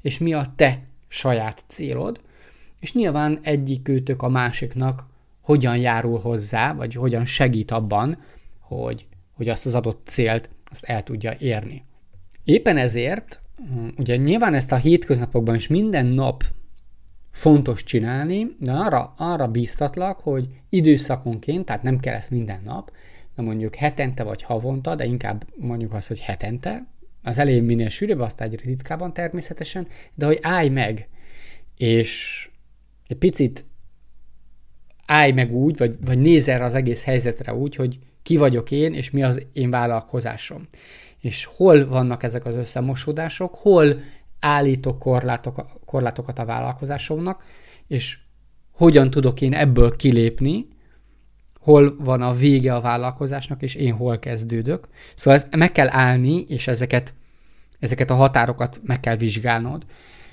és 0.00 0.18
mi 0.18 0.32
a 0.32 0.52
te 0.56 0.80
saját 1.08 1.64
célod, 1.66 2.20
és 2.80 2.92
nyilván 2.92 3.38
egyik 3.42 3.88
őtök 3.88 4.22
a 4.22 4.28
másiknak 4.28 5.06
hogyan 5.40 5.76
járul 5.76 6.18
hozzá, 6.18 6.72
vagy 6.72 6.94
hogyan 6.94 7.24
segít 7.24 7.70
abban, 7.70 8.18
hogy, 8.60 9.06
hogy 9.32 9.48
azt 9.48 9.66
az 9.66 9.74
adott 9.74 10.06
célt 10.06 10.50
azt 10.70 10.84
el 10.84 11.02
tudja 11.02 11.34
érni. 11.38 11.84
Éppen 12.44 12.76
ezért, 12.76 13.40
ugye 13.98 14.16
nyilván 14.16 14.54
ezt 14.54 14.72
a 14.72 14.76
hétköznapokban 14.76 15.54
is 15.54 15.66
minden 15.66 16.06
nap 16.06 16.44
fontos 17.30 17.84
csinálni, 17.84 18.46
de 18.58 18.72
arra, 18.72 19.14
arra 19.16 19.48
bíztatlak, 19.48 20.18
hogy 20.18 20.48
időszakonként, 20.68 21.64
tehát 21.64 21.82
nem 21.82 22.00
kell 22.00 22.14
ezt 22.14 22.30
minden 22.30 22.60
nap, 22.64 22.92
de 23.34 23.42
mondjuk 23.42 23.74
hetente 23.74 24.22
vagy 24.22 24.42
havonta, 24.42 24.94
de 24.94 25.04
inkább 25.04 25.44
mondjuk 25.56 25.92
azt, 25.92 26.08
hogy 26.08 26.20
hetente, 26.20 26.86
az 27.22 27.38
elején 27.38 27.62
minél 27.62 27.88
sűrűbb, 27.88 28.20
aztán 28.20 28.48
egyre 28.48 28.64
ritkában 28.64 29.12
természetesen, 29.12 29.86
de 30.14 30.26
hogy 30.26 30.38
állj 30.42 30.68
meg, 30.68 31.08
és 31.76 32.50
egy 33.06 33.16
picit 33.16 33.64
állj 35.06 35.32
meg 35.32 35.54
úgy, 35.54 35.76
vagy, 35.76 35.96
vagy 36.04 36.18
nézz 36.18 36.48
erre 36.48 36.64
az 36.64 36.74
egész 36.74 37.04
helyzetre 37.04 37.54
úgy, 37.54 37.76
hogy 37.76 37.98
ki 38.22 38.36
vagyok 38.36 38.70
én, 38.70 38.94
és 38.94 39.10
mi 39.10 39.22
az 39.22 39.46
én 39.52 39.70
vállalkozásom. 39.70 40.66
És 41.22 41.44
hol 41.44 41.86
vannak 41.86 42.22
ezek 42.22 42.44
az 42.44 42.54
összemosódások, 42.54 43.54
hol 43.54 44.00
állítok 44.40 44.98
korlátok, 44.98 45.66
korlátokat 45.84 46.38
a 46.38 46.44
vállalkozásomnak, 46.44 47.44
és 47.86 48.18
hogyan 48.72 49.10
tudok 49.10 49.40
én 49.40 49.54
ebből 49.54 49.96
kilépni, 49.96 50.66
hol 51.60 51.96
van 51.98 52.22
a 52.22 52.32
vége 52.32 52.74
a 52.74 52.80
vállalkozásnak, 52.80 53.62
és 53.62 53.74
én 53.74 53.92
hol 53.92 54.18
kezdődök. 54.18 54.88
Szóval 55.14 55.40
ezt 55.40 55.56
meg 55.56 55.72
kell 55.72 55.88
állni, 55.90 56.44
és 56.48 56.68
ezeket, 56.68 57.14
ezeket 57.78 58.10
a 58.10 58.14
határokat 58.14 58.80
meg 58.84 59.00
kell 59.00 59.16
vizsgálnod. 59.16 59.84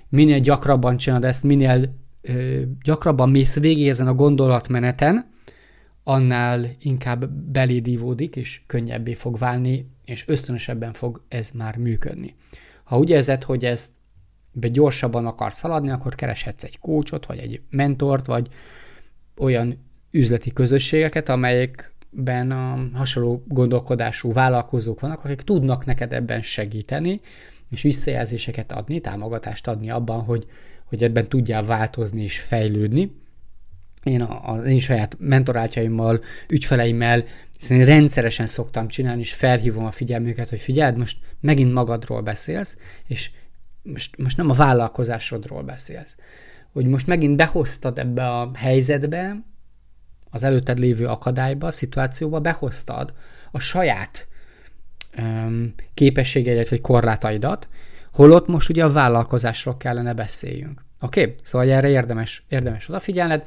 Minél 0.09 0.39
gyakrabban 0.39 0.97
csinálod 0.97 1.25
ezt, 1.25 1.43
minél 1.43 1.95
ö, 2.21 2.61
gyakrabban 2.83 3.29
mész 3.29 3.59
végig 3.59 3.87
ezen 3.87 4.07
a 4.07 4.13
gondolatmeneten, 4.13 5.29
annál 6.09 6.75
inkább 6.79 7.29
belédívódik, 7.31 8.35
és 8.35 8.61
könnyebbé 8.67 9.13
fog 9.13 9.37
válni, 9.37 9.89
és 10.05 10.23
ösztönösebben 10.27 10.93
fog 10.93 11.21
ez 11.27 11.51
már 11.51 11.77
működni. 11.77 12.35
Ha 12.83 12.97
úgy 12.97 13.09
érzed, 13.09 13.43
hogy 13.43 13.65
ezt 13.65 13.91
be 14.51 14.67
gyorsabban 14.67 15.25
akarsz 15.25 15.61
haladni, 15.61 15.89
akkor 15.89 16.15
kereshetsz 16.15 16.63
egy 16.63 16.79
kócsot, 16.79 17.25
vagy 17.25 17.37
egy 17.37 17.61
mentort, 17.69 18.25
vagy 18.25 18.47
olyan 19.37 19.77
üzleti 20.11 20.53
közösségeket, 20.53 21.29
amelyekben 21.29 22.51
a 22.51 22.97
hasonló 22.97 23.43
gondolkodású 23.47 24.31
vállalkozók 24.31 24.99
vannak, 24.99 25.23
akik 25.23 25.41
tudnak 25.41 25.85
neked 25.85 26.13
ebben 26.13 26.41
segíteni, 26.41 27.21
és 27.71 27.81
visszajelzéseket 27.81 28.71
adni, 28.71 28.99
támogatást 28.99 29.67
adni 29.67 29.89
abban, 29.89 30.21
hogy, 30.21 30.45
hogy 30.85 31.03
ebben 31.03 31.27
tudjál 31.27 31.63
változni 31.63 32.21
és 32.21 32.39
fejlődni. 32.39 33.11
Én 34.03 34.21
az 34.21 34.65
én 34.65 34.79
saját 34.79 35.15
mentorátjaimmal, 35.19 36.23
ügyfeleimmel 36.49 37.23
én 37.69 37.85
rendszeresen 37.85 38.47
szoktam 38.47 38.87
csinálni, 38.87 39.21
és 39.21 39.33
felhívom 39.33 39.85
a 39.85 39.91
figyelmüket, 39.91 40.49
hogy 40.49 40.59
figyeld, 40.59 40.97
most 40.97 41.17
megint 41.39 41.73
magadról 41.73 42.21
beszélsz, 42.21 42.77
és 43.07 43.31
most, 43.81 44.17
most 44.17 44.37
nem 44.37 44.49
a 44.49 44.53
vállalkozásodról 44.53 45.63
beszélsz, 45.63 46.17
hogy 46.71 46.85
most 46.85 47.07
megint 47.07 47.35
behoztad 47.35 47.99
ebbe 47.99 48.29
a 48.29 48.51
helyzetbe, 48.55 49.43
az 50.29 50.43
előtted 50.43 50.79
lévő 50.79 51.05
akadályba, 51.05 51.67
a 51.67 51.71
szituációba 51.71 52.39
behoztad 52.39 53.13
a 53.51 53.59
saját 53.59 54.27
um, 55.17 55.73
képességeidet 55.93 56.69
vagy 56.69 56.81
korlátaidat, 56.81 57.67
holott 58.13 58.47
most 58.47 58.69
ugye 58.69 58.83
a 58.83 58.91
vállalkozásról 58.91 59.77
kellene 59.77 60.13
beszéljünk. 60.13 60.85
Oké? 60.99 61.21
Okay? 61.21 61.35
Szóval 61.43 61.69
erre 61.69 61.89
érdemes, 61.89 62.43
érdemes 62.49 62.89
odafigyelned, 62.89 63.43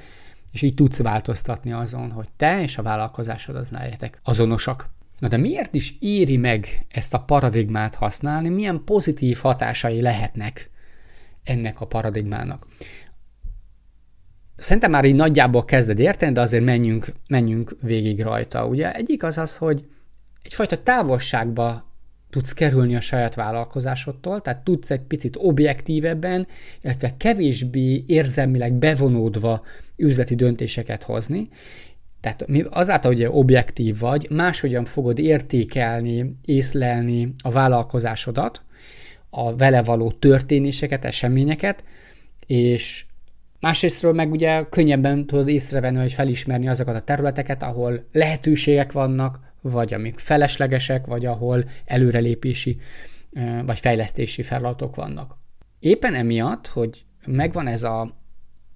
és 0.53 0.63
így 0.63 0.75
tudsz 0.75 1.03
változtatni 1.03 1.73
azon, 1.73 2.11
hogy 2.11 2.29
te 2.37 2.63
és 2.63 2.79
a 2.79 2.83
vállalkozásod 2.83 3.57
az 3.57 3.71
legyetek 3.71 4.21
azonosak. 4.23 4.91
Na 5.19 5.29
de 5.29 5.37
miért 5.37 5.75
is 5.75 5.97
éri 6.01 6.37
meg 6.37 6.87
ezt 6.89 7.15
a 7.15 7.21
paradigmát 7.21 7.95
használni, 7.95 8.49
milyen 8.49 8.85
pozitív 8.85 9.39
hatásai 9.39 10.01
lehetnek 10.01 10.71
ennek 11.43 11.81
a 11.81 11.87
paradigmának? 11.87 12.67
Szerintem 14.57 14.91
már 14.91 15.05
így 15.05 15.15
nagyjából 15.15 15.65
kezded 15.65 15.99
érteni, 15.99 16.33
de 16.33 16.41
azért 16.41 16.65
menjünk, 16.65 17.13
menjünk 17.29 17.77
végig 17.81 18.23
rajta. 18.23 18.67
Ugye 18.67 18.95
egyik 18.95 19.23
az 19.23 19.39
az, 19.39 19.57
hogy 19.57 19.89
egyfajta 20.43 20.83
távolságba 20.83 21.92
tudsz 22.33 22.53
kerülni 22.53 22.97
a 22.97 23.01
saját 23.01 23.35
vállalkozásodtól, 23.35 24.41
tehát 24.41 24.65
tudsz 24.65 24.91
egy 24.91 25.01
picit 25.01 25.37
objektívebben, 25.39 26.47
illetve 26.83 27.15
kevésbé 27.17 28.05
érzelmileg 28.07 28.73
bevonódva 28.73 29.63
üzleti 29.97 30.35
döntéseket 30.35 31.03
hozni, 31.03 31.49
tehát 32.21 32.47
azáltal, 32.71 33.13
hogy 33.13 33.25
objektív 33.25 33.99
vagy, 33.99 34.27
máshogyan 34.31 34.85
fogod 34.85 35.19
értékelni, 35.19 36.37
észlelni 36.45 37.33
a 37.43 37.51
vállalkozásodat, 37.51 38.63
a 39.31 39.57
vele 39.57 39.83
való 39.83 40.11
történéseket, 40.11 41.05
eseményeket, 41.05 41.85
és 42.47 43.05
Másrésztről 43.61 44.13
meg 44.13 44.31
ugye 44.31 44.65
könnyebben 44.71 45.27
tudod 45.27 45.49
észrevenni, 45.49 45.99
hogy 45.99 46.13
felismerni 46.13 46.69
azokat 46.69 46.95
a 46.95 47.03
területeket, 47.03 47.63
ahol 47.63 48.05
lehetőségek 48.13 48.93
vannak, 48.93 49.39
vagy 49.63 49.95
amik 49.95 50.19
feleslegesek, 50.19 51.07
vagy 51.07 51.27
ahol 51.27 51.65
előrelépési 51.85 52.81
vagy 53.67 53.79
fejlesztési 53.79 54.43
feladatok 54.43 54.97
vannak. 54.97 55.37
Éppen 55.79 56.15
emiatt, 56.15 56.67
hogy 56.67 57.05
megvan 57.27 57.67
ez 57.67 57.83
a 57.83 58.21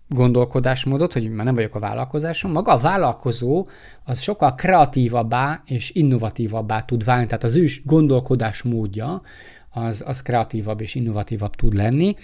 gondolkodásmódot, 0.09 1.13
hogy 1.13 1.31
már 1.31 1.45
nem 1.45 1.55
vagyok 1.55 1.75
a 1.75 1.79
vállalkozásom, 1.79 2.51
maga 2.51 2.73
a 2.73 2.79
vállalkozó 2.79 3.69
az 4.05 4.21
sokkal 4.21 4.55
kreatívabbá 4.55 5.63
és 5.67 5.91
innovatívabbá 5.91 6.83
tud 6.83 7.05
válni, 7.05 7.27
tehát 7.27 7.45
az 7.45 7.55
ő 7.55 7.67
gondolkodásmódja 7.85 9.23
az, 9.71 10.05
az 10.07 10.23
kreatívabb 10.23 10.81
és 10.81 10.95
innovatívabb 10.95 11.55
tud 11.55 11.75
lenni, 11.75 12.15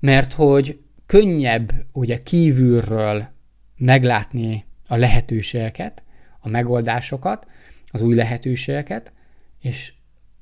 mert 0.00 0.32
hogy 0.32 0.80
könnyebb 1.06 1.72
ugye 1.92 2.22
kívülről 2.22 3.28
meglátni 3.76 4.64
a 4.88 4.96
lehetőségeket, 4.96 6.04
a 6.40 6.48
megoldásokat, 6.48 7.46
az 7.92 8.00
új 8.00 8.14
lehetőségeket, 8.14 9.12
és 9.60 9.92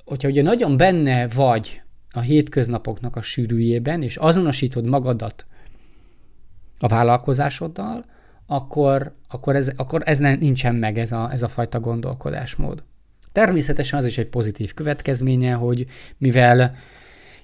hogyha 0.04 0.28
ugye 0.28 0.42
nagyon 0.42 0.76
benne 0.76 1.28
vagy 1.28 1.82
a 2.10 2.20
hétköznapoknak 2.20 3.16
a 3.16 3.22
sűrűjében, 3.22 4.02
és 4.02 4.16
azonosítod 4.16 4.84
magadat 4.84 5.46
a 6.78 6.86
vállalkozásoddal, 6.86 8.04
akkor, 8.46 9.14
akkor, 9.28 9.56
ez, 9.56 9.72
akkor 9.76 10.02
ez 10.04 10.18
nem, 10.18 10.38
nincsen 10.38 10.74
meg 10.74 10.98
ez 10.98 11.12
a, 11.12 11.30
ez 11.32 11.42
a 11.42 11.48
fajta 11.48 11.80
gondolkodásmód. 11.80 12.82
Természetesen 13.32 13.98
az 13.98 14.06
is 14.06 14.18
egy 14.18 14.28
pozitív 14.28 14.74
következménye, 14.74 15.52
hogy 15.52 15.86
mivel 16.18 16.76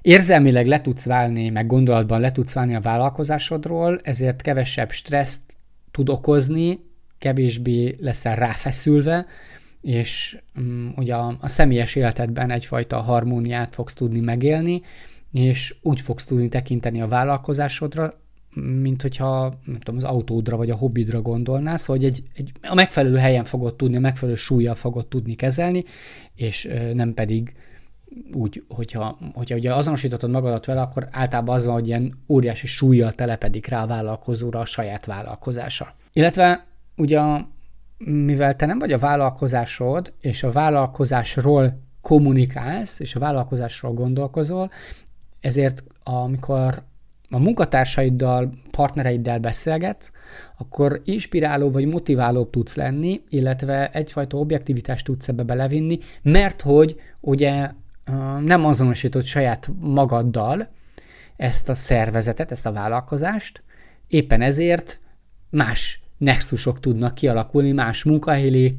érzelmileg 0.03 0.67
le 0.67 0.81
tudsz 0.81 1.05
válni, 1.05 1.49
meg 1.49 1.67
gondolatban 1.67 2.21
le 2.21 2.33
tudsz 2.33 2.53
válni 2.53 2.75
a 2.75 2.81
vállalkozásodról, 2.81 3.99
ezért 4.03 4.43
kevesebb 4.43 4.91
stresszt 4.91 5.57
tud 5.91 6.09
okozni, 6.09 6.81
kevésbé 7.19 7.97
leszel 8.01 8.37
ráfeszülve, 8.37 9.27
és 9.87 10.39
um, 10.57 10.93
ugye 10.97 11.15
a, 11.15 11.37
a 11.41 11.49
személyes 11.49 11.95
életedben 11.95 12.51
egyfajta 12.51 13.01
harmóniát 13.01 13.75
fogsz 13.75 13.95
tudni 13.95 14.21
megélni, 14.21 14.83
és 15.33 15.77
úgy 15.83 16.01
fogsz 16.01 16.25
tudni 16.25 16.49
tekinteni 16.49 17.01
a 17.01 17.07
vállalkozásodra, 17.07 18.15
mint 18.55 19.03
hogyha 19.03 19.59
nem 19.65 19.79
tudom, 19.79 19.97
az 19.97 20.05
autódra 20.05 20.57
vagy 20.57 20.71
a 20.71 20.77
hobbidra 20.77 21.23
gondolnál, 21.23 21.79
hogy 21.85 22.05
egy, 22.05 22.23
egy, 22.35 22.53
a 22.63 22.75
megfelelő 22.75 23.17
helyen 23.17 23.45
fogod 23.45 23.75
tudni, 23.75 23.97
a 23.97 24.01
megfelelő 24.01 24.37
súlyjal 24.37 24.75
fogod 24.75 25.07
tudni 25.07 25.35
kezelni, 25.35 25.85
és 26.35 26.69
nem 26.93 27.15
pedig 27.15 27.55
úgy, 28.33 28.65
hogyha, 28.69 29.19
hogyha 29.35 29.57
ugye 29.57 29.75
azonosítottad 29.75 30.31
magadat 30.31 30.67
vele, 30.67 30.81
akkor 30.81 31.09
általában 31.11 31.55
az 31.55 31.65
van, 31.65 31.75
hogy 31.75 31.87
ilyen 31.87 32.19
óriási 32.29 32.67
súlyjal 32.67 33.13
telepedik 33.13 33.67
rá 33.67 33.83
a 33.83 33.87
vállalkozóra 33.87 34.61
a 34.61 34.65
saját 34.65 35.07
vállalkozása. 35.07 35.95
Illetve 36.13 36.67
ugye 36.97 37.21
mivel 37.99 38.57
te 38.57 38.67
nem 38.67 38.79
vagy 38.79 38.93
a 38.93 38.99
vállalkozásod, 38.99 40.13
és 40.21 40.43
a 40.43 40.51
vállalkozásról 40.51 41.81
kommunikálsz, 42.01 43.01
és 43.01 43.15
a 43.15 43.19
vállalkozásról 43.19 43.93
gondolkozol, 43.93 44.71
ezért 45.41 45.85
amikor 46.03 46.83
a 47.31 47.39
munkatársaiddal, 47.39 48.53
partnereiddel 48.71 49.39
beszélgetsz, 49.39 50.11
akkor 50.59 51.01
inspiráló 51.05 51.71
vagy 51.71 51.87
motiválóbb 51.87 52.51
tudsz 52.51 52.75
lenni, 52.75 53.23
illetve 53.29 53.91
egyfajta 53.91 54.37
objektivitást 54.37 55.05
tudsz 55.05 55.29
ebbe 55.29 55.43
belevinni, 55.43 55.99
mert 56.23 56.63
hogy 56.63 57.01
ugye 57.21 57.71
nem 58.41 58.65
azonosítod 58.65 59.25
saját 59.25 59.71
magaddal 59.81 60.69
ezt 61.37 61.69
a 61.69 61.75
szervezetet, 61.75 62.51
ezt 62.51 62.67
a 62.67 62.73
vállalkozást, 62.73 63.63
éppen 64.09 64.41
ezért 64.41 65.01
más 65.51 66.01
nexusok 66.19 66.81
tudnak 66.81 67.15
kialakulni, 67.15 67.73
más 67.73 68.05
munkahelyi 68.05 68.79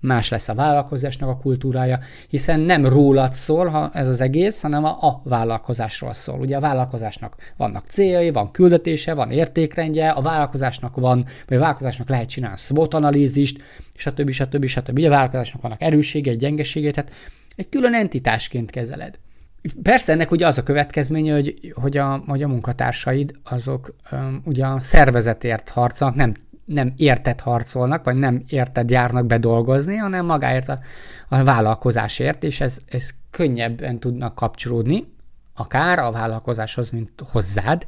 más 0.00 0.28
lesz 0.28 0.48
a 0.48 0.54
vállalkozásnak 0.54 1.28
a 1.28 1.36
kultúrája, 1.36 1.98
hiszen 2.28 2.60
nem 2.60 2.86
rólad 2.86 3.34
szól 3.34 3.66
ha 3.66 3.90
ez 3.92 4.08
az 4.08 4.20
egész, 4.20 4.60
hanem 4.60 4.84
a, 4.84 4.98
a 5.00 5.20
vállalkozásról 5.24 6.12
szól. 6.12 6.38
Ugye 6.38 6.56
a 6.56 6.60
vállalkozásnak 6.60 7.36
vannak 7.56 7.86
céljai, 7.86 8.30
van 8.30 8.50
küldetése, 8.50 9.14
van 9.14 9.30
értékrendje, 9.30 10.10
a 10.10 10.20
vállalkozásnak 10.20 10.96
van, 10.96 11.26
vagy 11.46 11.56
a 11.56 11.60
vállalkozásnak 11.60 12.08
lehet 12.08 12.28
csinálni 12.28 12.56
SWOT 12.56 12.94
analízist, 12.94 13.62
stb. 13.94 14.30
stb. 14.30 14.66
stb. 14.66 14.98
Ugye 14.98 15.06
a 15.06 15.10
vállalkozásnak 15.10 15.62
vannak 15.62 15.82
erősségei, 15.82 16.36
gyengeségei, 16.36 16.90
tehát 16.90 17.12
egy 17.56 17.68
külön 17.68 17.94
entitásként 17.94 18.70
kezeled. 18.70 19.18
Persze 19.82 20.12
ennek 20.12 20.30
ugye 20.30 20.46
az 20.46 20.58
a 20.58 20.62
következménye, 20.62 21.34
hogy, 21.34 21.72
hogy, 21.74 21.96
a, 21.96 22.22
hogy 22.26 22.42
a 22.42 22.48
munkatársaid 22.48 23.34
azok 23.42 23.94
um, 24.12 24.42
ugye 24.44 24.66
a 24.66 24.80
szervezetért 24.80 25.68
harcolnak, 25.68 26.16
nem 26.16 26.34
nem 26.64 26.92
érted 26.96 27.40
harcolnak, 27.40 28.04
vagy 28.04 28.16
nem 28.16 28.42
érted 28.48 28.90
járnak 28.90 29.26
bedolgozni, 29.26 29.96
hanem 29.96 30.26
magáért 30.26 30.68
a, 30.68 30.78
a 31.28 31.44
vállalkozásért, 31.44 32.44
és 32.44 32.60
ez, 32.60 32.78
ez 32.86 33.10
könnyebben 33.30 33.98
tudnak 33.98 34.34
kapcsolódni, 34.34 35.04
akár 35.54 35.98
a 35.98 36.10
vállalkozáshoz, 36.10 36.90
mint 36.90 37.10
hozzád. 37.30 37.86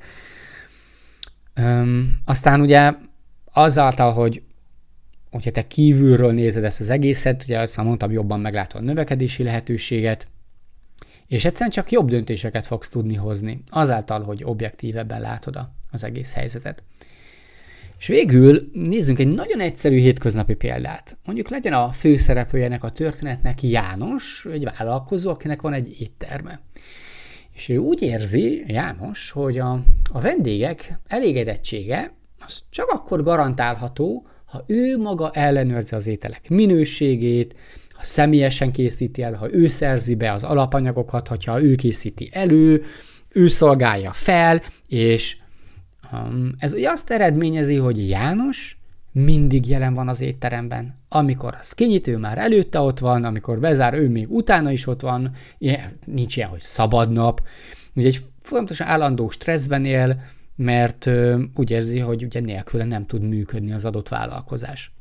Öm, 1.54 2.20
aztán 2.24 2.60
ugye 2.60 2.92
azáltal, 3.52 4.12
hogy 4.12 4.42
hogyha 5.30 5.50
te 5.50 5.66
kívülről 5.66 6.32
nézed 6.32 6.64
ezt 6.64 6.80
az 6.80 6.90
egészet, 6.90 7.42
ugye 7.42 7.58
azt 7.58 7.76
már 7.76 7.86
mondtam, 7.86 8.10
jobban 8.10 8.40
meglátod 8.40 8.80
a 8.80 8.84
növekedési 8.84 9.42
lehetőséget, 9.42 10.28
és 11.26 11.44
egyszerűen 11.44 11.70
csak 11.70 11.90
jobb 11.90 12.08
döntéseket 12.08 12.66
fogsz 12.66 12.88
tudni 12.88 13.14
hozni, 13.14 13.62
azáltal, 13.70 14.22
hogy 14.22 14.44
objektívebben 14.44 15.20
látod 15.20 15.58
az 15.90 16.04
egész 16.04 16.32
helyzetet. 16.32 16.82
És 17.98 18.06
végül 18.06 18.70
nézzünk 18.72 19.18
egy 19.18 19.28
nagyon 19.28 19.60
egyszerű 19.60 19.98
hétköznapi 19.98 20.54
példát. 20.54 21.18
Mondjuk 21.24 21.48
legyen 21.48 21.72
a 21.72 21.88
főszereplőjének 21.88 22.84
a 22.84 22.90
történetnek 22.90 23.62
János, 23.62 24.46
egy 24.52 24.64
vállalkozó, 24.64 25.30
akinek 25.30 25.62
van 25.62 25.72
egy 25.72 26.00
étterme. 26.00 26.60
És 27.54 27.68
ő 27.68 27.76
úgy 27.76 28.02
érzi, 28.02 28.64
János, 28.66 29.30
hogy 29.30 29.58
a, 29.58 29.72
a 30.12 30.20
vendégek 30.20 30.98
elégedettsége 31.06 32.12
az 32.46 32.62
csak 32.70 32.88
akkor 32.88 33.22
garantálható, 33.22 34.26
ha 34.44 34.64
ő 34.66 34.98
maga 34.98 35.30
ellenőrzi 35.30 35.94
az 35.94 36.06
ételek 36.06 36.48
minőségét, 36.48 37.54
ha 37.90 38.04
személyesen 38.04 38.72
készíti 38.72 39.22
el, 39.22 39.34
ha 39.34 39.52
ő 39.52 39.68
szerzi 39.68 40.14
be 40.14 40.32
az 40.32 40.44
alapanyagokat, 40.44 41.28
ha 41.44 41.62
ő 41.62 41.74
készíti 41.74 42.28
elő, 42.32 42.84
ő 43.28 43.48
szolgálja 43.48 44.12
fel, 44.12 44.62
és 44.88 45.36
ez 46.58 46.72
ugye 46.72 46.90
azt 46.90 47.10
eredményezi, 47.10 47.76
hogy 47.76 48.08
János 48.08 48.78
mindig 49.12 49.68
jelen 49.68 49.94
van 49.94 50.08
az 50.08 50.20
étteremben. 50.20 50.94
Amikor 51.08 51.54
a 51.54 51.64
kinyitő 51.74 52.16
már 52.16 52.38
előtte 52.38 52.78
ott 52.80 52.98
van, 52.98 53.24
amikor 53.24 53.58
bezár, 53.58 53.94
ő 53.94 54.08
még 54.08 54.30
utána 54.30 54.70
is 54.70 54.86
ott 54.86 55.00
van, 55.00 55.30
nincs 56.04 56.36
ilyen, 56.36 56.48
hogy 56.48 56.60
szabad 56.60 57.12
nap. 57.12 57.42
Ugye 57.94 58.06
egy 58.06 58.20
folyamatosan 58.42 58.86
állandó 58.86 59.30
stresszben 59.30 59.84
él, 59.84 60.22
mert 60.56 61.10
úgy 61.54 61.70
érzi, 61.70 61.98
hogy 61.98 62.24
ugye 62.24 62.40
nélküle 62.40 62.84
nem 62.84 63.06
tud 63.06 63.22
működni 63.22 63.72
az 63.72 63.84
adott 63.84 64.08
vállalkozás. 64.08 64.92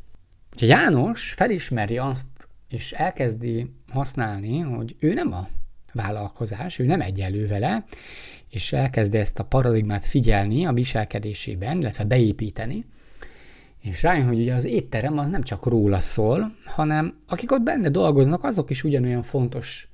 Ugye 0.56 0.66
János 0.66 1.34
felismeri 1.34 1.98
azt, 1.98 2.28
és 2.70 2.92
elkezdi 2.92 3.74
használni, 3.92 4.60
hogy 4.60 4.96
ő 5.00 5.14
nem 5.14 5.34
a 5.34 5.48
vállalkozás, 5.94 6.80
ő 6.80 6.86
nem 6.86 7.02
egyenlő 7.02 7.48
vele, 7.48 7.86
és 8.56 8.74
elkezdi 8.74 9.18
ezt 9.18 9.40
a 9.40 9.46
paradigmát 9.46 10.06
figyelni 10.06 10.66
a 10.66 10.74
viselkedésében, 10.74 11.80
illetve 11.80 12.04
beépíteni, 12.04 12.86
és 13.80 14.02
rájön, 14.02 14.28
hogy 14.28 14.40
ugye 14.40 14.54
az 14.54 14.64
étterem 14.64 15.18
az 15.18 15.30
nem 15.30 15.44
csak 15.44 15.66
róla 15.66 16.00
szól, 16.00 16.56
hanem 16.66 17.20
akik 17.28 17.52
ott 17.52 17.62
benne 17.62 17.90
dolgoznak, 17.90 18.44
azok 18.44 18.70
is 18.70 18.84
ugyanolyan 18.84 19.24
fontos 19.24 19.88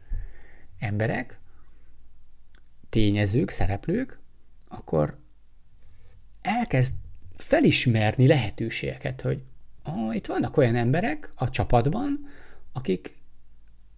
emberek, 0.80 1.40
tényezők, 2.90 3.50
szereplők, 3.50 4.20
akkor 4.68 5.18
elkezd 6.42 6.94
felismerni 7.36 8.28
lehetőségeket, 8.28 9.22
hogy 9.22 9.44
oh, 9.86 10.16
itt 10.16 10.26
vannak 10.26 10.58
olyan 10.58 10.76
emberek 10.76 11.32
a 11.36 11.50
csapatban, 11.50 12.28
akik 12.74 13.12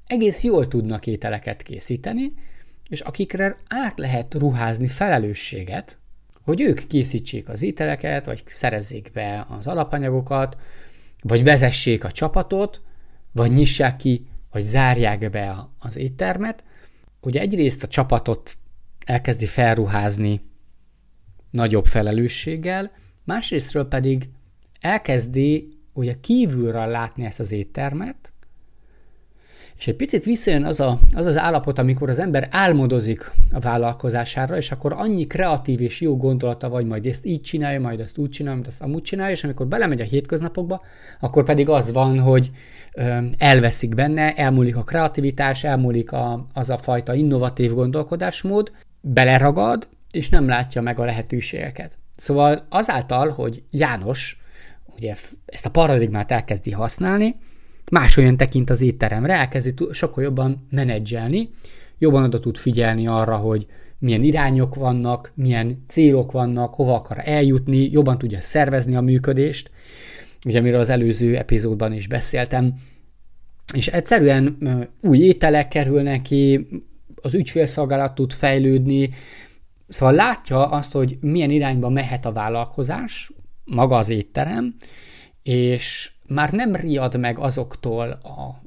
egész 0.06 0.44
jól 0.44 0.68
tudnak 0.68 1.08
ételeket 1.08 1.62
készíteni, 1.62 2.34
és 2.90 3.00
akikre 3.00 3.58
át 3.68 3.98
lehet 3.98 4.34
ruházni 4.34 4.88
felelősséget, 4.88 5.98
hogy 6.44 6.62
ők 6.62 6.88
készítsék 6.88 7.50
az 7.50 7.62
ételeket, 7.62 8.26
vagy 8.26 8.44
szerezzék 8.46 9.12
be 9.14 9.46
az 9.50 9.68
alapanyagokat, 9.68 10.58
vagy 11.24 11.44
vezessék 11.44 12.04
a 12.04 12.12
csapatot, 12.12 12.82
vagy 13.32 13.52
nyissák 13.52 13.96
ki, 13.96 14.28
vagy 14.52 14.62
zárják 14.62 15.30
be 15.30 15.70
az 15.80 15.98
éttermet. 15.98 16.64
Ugye 17.22 17.40
egyrészt 17.40 17.84
a 17.84 17.88
csapatot 17.88 18.58
elkezdi 19.06 19.46
felruházni 19.46 20.42
nagyobb 21.50 21.86
felelősséggel, 21.86 22.92
másrésztről 23.24 23.88
pedig 23.88 24.30
elkezdi 24.80 25.78
ugye 25.94 26.20
kívülről 26.20 26.88
látni 26.88 27.26
ezt 27.26 27.40
az 27.40 27.52
éttermet, 27.52 28.33
És 29.84 29.90
egy 29.90 29.96
picit 29.96 30.24
visszajön 30.24 30.66
az, 30.66 30.80
a, 30.80 31.00
az 31.16 31.26
az 31.26 31.38
állapot, 31.38 31.80
amikor 31.80 32.10
az 32.10 32.20
ember 32.20 32.48
álmodozik 32.52 33.32
a 33.52 33.60
vállalkozására, 33.60 34.58
és 34.58 34.72
akkor 34.72 34.94
annyi 34.98 35.28
kreatív 35.28 35.82
és 35.82 36.02
jó 36.02 36.18
gondolata 36.18 36.70
vagy, 36.70 36.86
majd 36.86 37.06
ezt 37.06 37.26
így 37.26 37.42
csinálja, 37.42 37.80
majd 37.80 38.00
ezt 38.00 38.18
úgy 38.18 38.30
csinálja, 38.30 38.58
majd 38.58 38.70
ezt 38.70 38.82
amúgy 38.82 39.02
csinálja, 39.02 39.34
és 39.34 39.44
amikor 39.44 39.68
belemegy 39.68 40.02
a 40.02 40.04
hétköznapokba, 40.04 40.82
akkor 41.20 41.44
pedig 41.44 41.70
az 41.70 41.92
van, 41.92 42.20
hogy 42.20 42.52
ö, 42.94 43.18
elveszik 43.38 43.96
benne, 43.96 44.34
elmúlik 44.34 44.76
a 44.76 44.84
kreativitás, 44.84 45.64
elmúlik 45.64 46.12
a, 46.12 46.48
az 46.54 46.70
a 46.70 46.78
fajta 46.78 47.14
innovatív 47.14 47.74
gondolkodásmód, 47.74 48.72
beleragad, 49.02 49.88
és 50.12 50.30
nem 50.30 50.48
látja 50.48 50.82
meg 50.82 51.00
a 51.00 51.06
lehetőségeket. 51.06 51.98
Szóval 52.16 52.66
azáltal, 52.70 53.30
hogy 53.30 53.64
János 53.70 54.40
ugye 54.96 55.16
ezt 55.46 55.66
a 55.66 55.70
paradigmát 55.70 56.32
elkezdi 56.32 56.72
használni, 56.72 57.36
másolyan 57.94 58.38
tekint 58.38 58.70
az 58.70 58.82
étteremre, 58.82 59.34
elkezdi 59.34 59.74
sokkal 59.92 60.24
jobban 60.24 60.68
menedzselni, 60.70 61.50
jobban 61.98 62.24
oda 62.24 62.40
tud 62.40 62.58
figyelni 62.58 63.08
arra, 63.08 63.36
hogy 63.36 63.66
milyen 64.00 64.24
irányok 64.24 64.76
vannak, 64.76 65.32
milyen 65.36 65.84
célok 65.88 66.32
vannak, 66.32 66.74
hova 66.74 66.96
akar 66.96 67.18
eljutni, 67.24 67.92
jobban 67.92 68.18
tudja 68.18 68.42
szervezni 68.42 68.96
a 68.96 69.02
működést, 69.02 69.72
ugye 70.46 70.60
amiről 70.60 70.80
az 70.80 70.90
előző 70.90 71.38
epizódban 71.38 71.94
is 71.94 72.08
beszéltem, 72.08 72.74
és 73.76 73.88
egyszerűen 73.88 74.58
új 75.02 75.18
ételek 75.18 75.68
kerülnek 75.68 76.22
ki, 76.22 76.68
az 77.22 77.34
ügyfélszolgálat 77.34 78.16
tud 78.16 78.34
fejlődni, 78.34 79.10
szóval 79.88 80.16
látja 80.16 80.70
azt, 80.70 80.92
hogy 80.92 81.18
milyen 81.22 81.50
irányba 81.50 81.90
mehet 81.90 82.26
a 82.26 82.32
vállalkozás, 82.32 83.32
maga 83.64 83.98
az 83.98 84.10
étterem, 84.10 84.76
és 85.44 86.13
már 86.28 86.52
nem 86.52 86.76
riad 86.76 87.20
meg 87.20 87.40
azoktól 87.40 88.10
a 88.12 88.62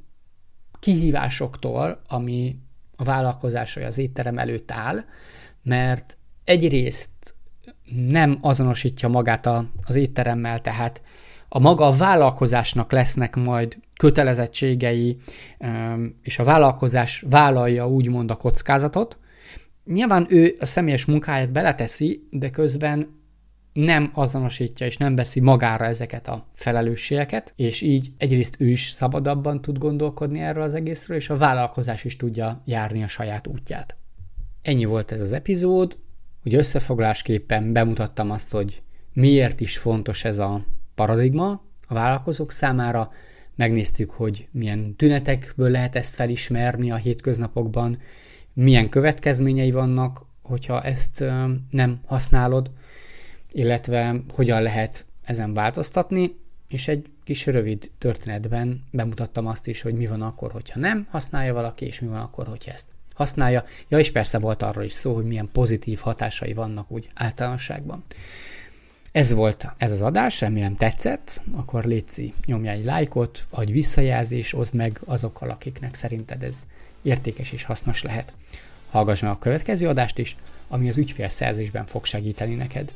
kihívásoktól, 0.79 2.01
ami 2.09 2.59
a 2.97 3.05
vállalkozás 3.05 3.75
vagy 3.75 3.85
az 3.85 3.99
étterem 3.99 4.39
előtt 4.39 4.71
áll, 4.71 5.05
mert 5.63 6.17
egyrészt 6.45 7.11
nem 8.09 8.39
azonosítja 8.41 9.09
magát 9.09 9.47
a, 9.47 9.71
az 9.85 9.95
étteremmel, 9.95 10.61
tehát 10.61 11.03
a 11.49 11.59
maga 11.59 11.87
a 11.87 11.97
vállalkozásnak 11.97 12.93
lesznek 12.93 13.37
majd 13.37 13.79
kötelezettségei, 13.97 15.19
és 16.23 16.39
a 16.39 16.45
vállalkozás 16.45 17.25
vállalja 17.31 17.89
úgymond 17.89 18.31
a 18.31 18.37
kockázatot. 18.37 19.19
Nyilván 19.85 20.27
ő 20.29 20.57
a 20.61 20.67
személyes 20.67 21.05
munkáját 21.05 21.53
beleteszi, 21.53 22.29
de 22.31 22.51
közben 22.51 23.16
nem 23.77 24.11
azonosítja 24.15 24.87
és 24.87 24.97
nem 24.97 25.15
veszi 25.15 25.41
magára 25.41 25.85
ezeket 25.85 26.29
a 26.29 26.47
felelősségeket, 26.55 27.53
és 27.57 27.83
így 27.83 28.11
egyrészt 28.19 28.57
ő 28.59 28.69
is 28.69 28.91
szabadabban 28.91 29.63
tud 29.63 29.79
gondolkodni 29.79 30.41
erről 30.41 30.63
az 30.63 30.75
egészről, 30.75 31.17
és 31.17 31.31
a 31.31 31.37
vállalkozás 31.37 32.05
is 32.05 32.17
tudja 32.17 32.63
járni 32.65 33.03
a 33.03 33.09
saját 33.09 33.47
útját. 33.47 33.97
Ennyi 34.63 34.85
volt 34.85 35.13
ez 35.13 35.21
az 35.21 35.33
epizód, 35.33 35.99
ugye 36.45 36.59
összefoglalásképpen 36.59 37.73
bemutattam 37.73 38.31
azt, 38.31 38.51
hogy 38.51 38.83
miért 39.13 39.61
is 39.61 39.79
fontos 39.79 40.25
ez 40.25 40.39
a 40.39 40.65
paradigma 40.95 41.63
a 41.87 41.95
vállalkozók 41.95 42.53
számára, 42.53 43.11
megnéztük, 43.55 44.11
hogy 44.11 44.49
milyen 44.51 44.95
tünetekből 44.97 45.71
lehet 45.71 45.97
ezt 45.97 46.15
felismerni 46.15 46.91
a 46.91 46.97
hétköznapokban, 46.97 47.99
milyen 48.53 48.89
következményei 48.89 49.71
vannak, 49.71 50.27
hogyha 50.43 50.83
ezt 50.83 51.25
nem 51.71 52.01
használod, 52.07 52.71
illetve 53.57 54.21
hogyan 54.35 54.63
lehet 54.63 55.07
ezen 55.23 55.55
változtatni, 55.55 56.37
és 56.69 56.89
egy 56.89 57.07
kis 57.25 57.47
rövid 57.47 57.91
történetben 57.99 58.85
bemutattam 58.91 59.47
azt 59.47 59.67
is, 59.67 59.81
hogy 59.83 59.95
mi 59.95 60.07
van 60.07 60.23
akkor, 60.23 60.53
hogyha 60.53 60.79
nem 60.79 61.07
használja 61.11 61.53
valaki, 61.55 61.85
és 61.85 62.01
mi 62.01 62.07
van 62.07 62.21
akkor, 62.21 62.47
hogyha 62.47 62.73
ezt 62.73 62.87
használja. 63.15 63.65
Ja, 63.89 63.99
és 63.99 64.13
persze 64.13 64.39
volt 64.39 64.63
arról 64.63 64.85
is 64.85 64.93
szó, 64.93 65.15
hogy 65.15 65.25
milyen 65.25 65.49
pozitív 65.53 65.99
hatásai 65.99 66.53
vannak 66.53 66.91
úgy 66.91 67.09
általánosságban. 67.15 68.05
Ez 69.13 69.33
volt 69.33 69.67
ez 69.77 69.93
az 69.93 70.03
adás, 70.03 70.41
remélem 70.41 70.75
tetszett, 70.75 71.41
akkor 71.55 71.85
létszi, 71.85 72.35
nyomj 72.47 72.69
egy 72.69 72.85
lájkot, 72.85 73.47
adj 73.51 73.73
visszajelzés, 73.73 74.55
oszd 74.55 74.75
meg 74.75 75.01
azokkal, 75.05 75.51
akiknek 75.51 75.95
szerinted 75.95 76.43
ez 76.43 76.67
értékes 77.03 77.53
és 77.53 77.65
hasznos 77.65 78.03
lehet. 78.03 78.33
Hallgass 78.91 79.21
meg 79.21 79.31
a 79.31 79.39
következő 79.39 79.89
adást 79.89 80.19
is, 80.19 80.37
ami 80.69 80.89
az 80.89 80.97
ügyfélszerzésben 80.97 81.87
fog 81.87 82.05
segíteni 82.05 82.55
neked. 82.55 82.93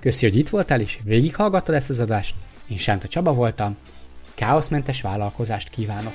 Köszi, 0.00 0.28
hogy 0.28 0.38
itt 0.38 0.48
voltál 0.48 0.80
és 0.80 0.98
végighallgattad 1.04 1.74
ezt 1.74 1.90
az 1.90 2.00
adást. 2.00 2.34
Én 2.68 2.76
Sánta 2.76 3.08
Csaba 3.08 3.32
voltam. 3.32 3.76
Káoszmentes 4.34 5.00
vállalkozást 5.00 5.68
kívánok! 5.68 6.12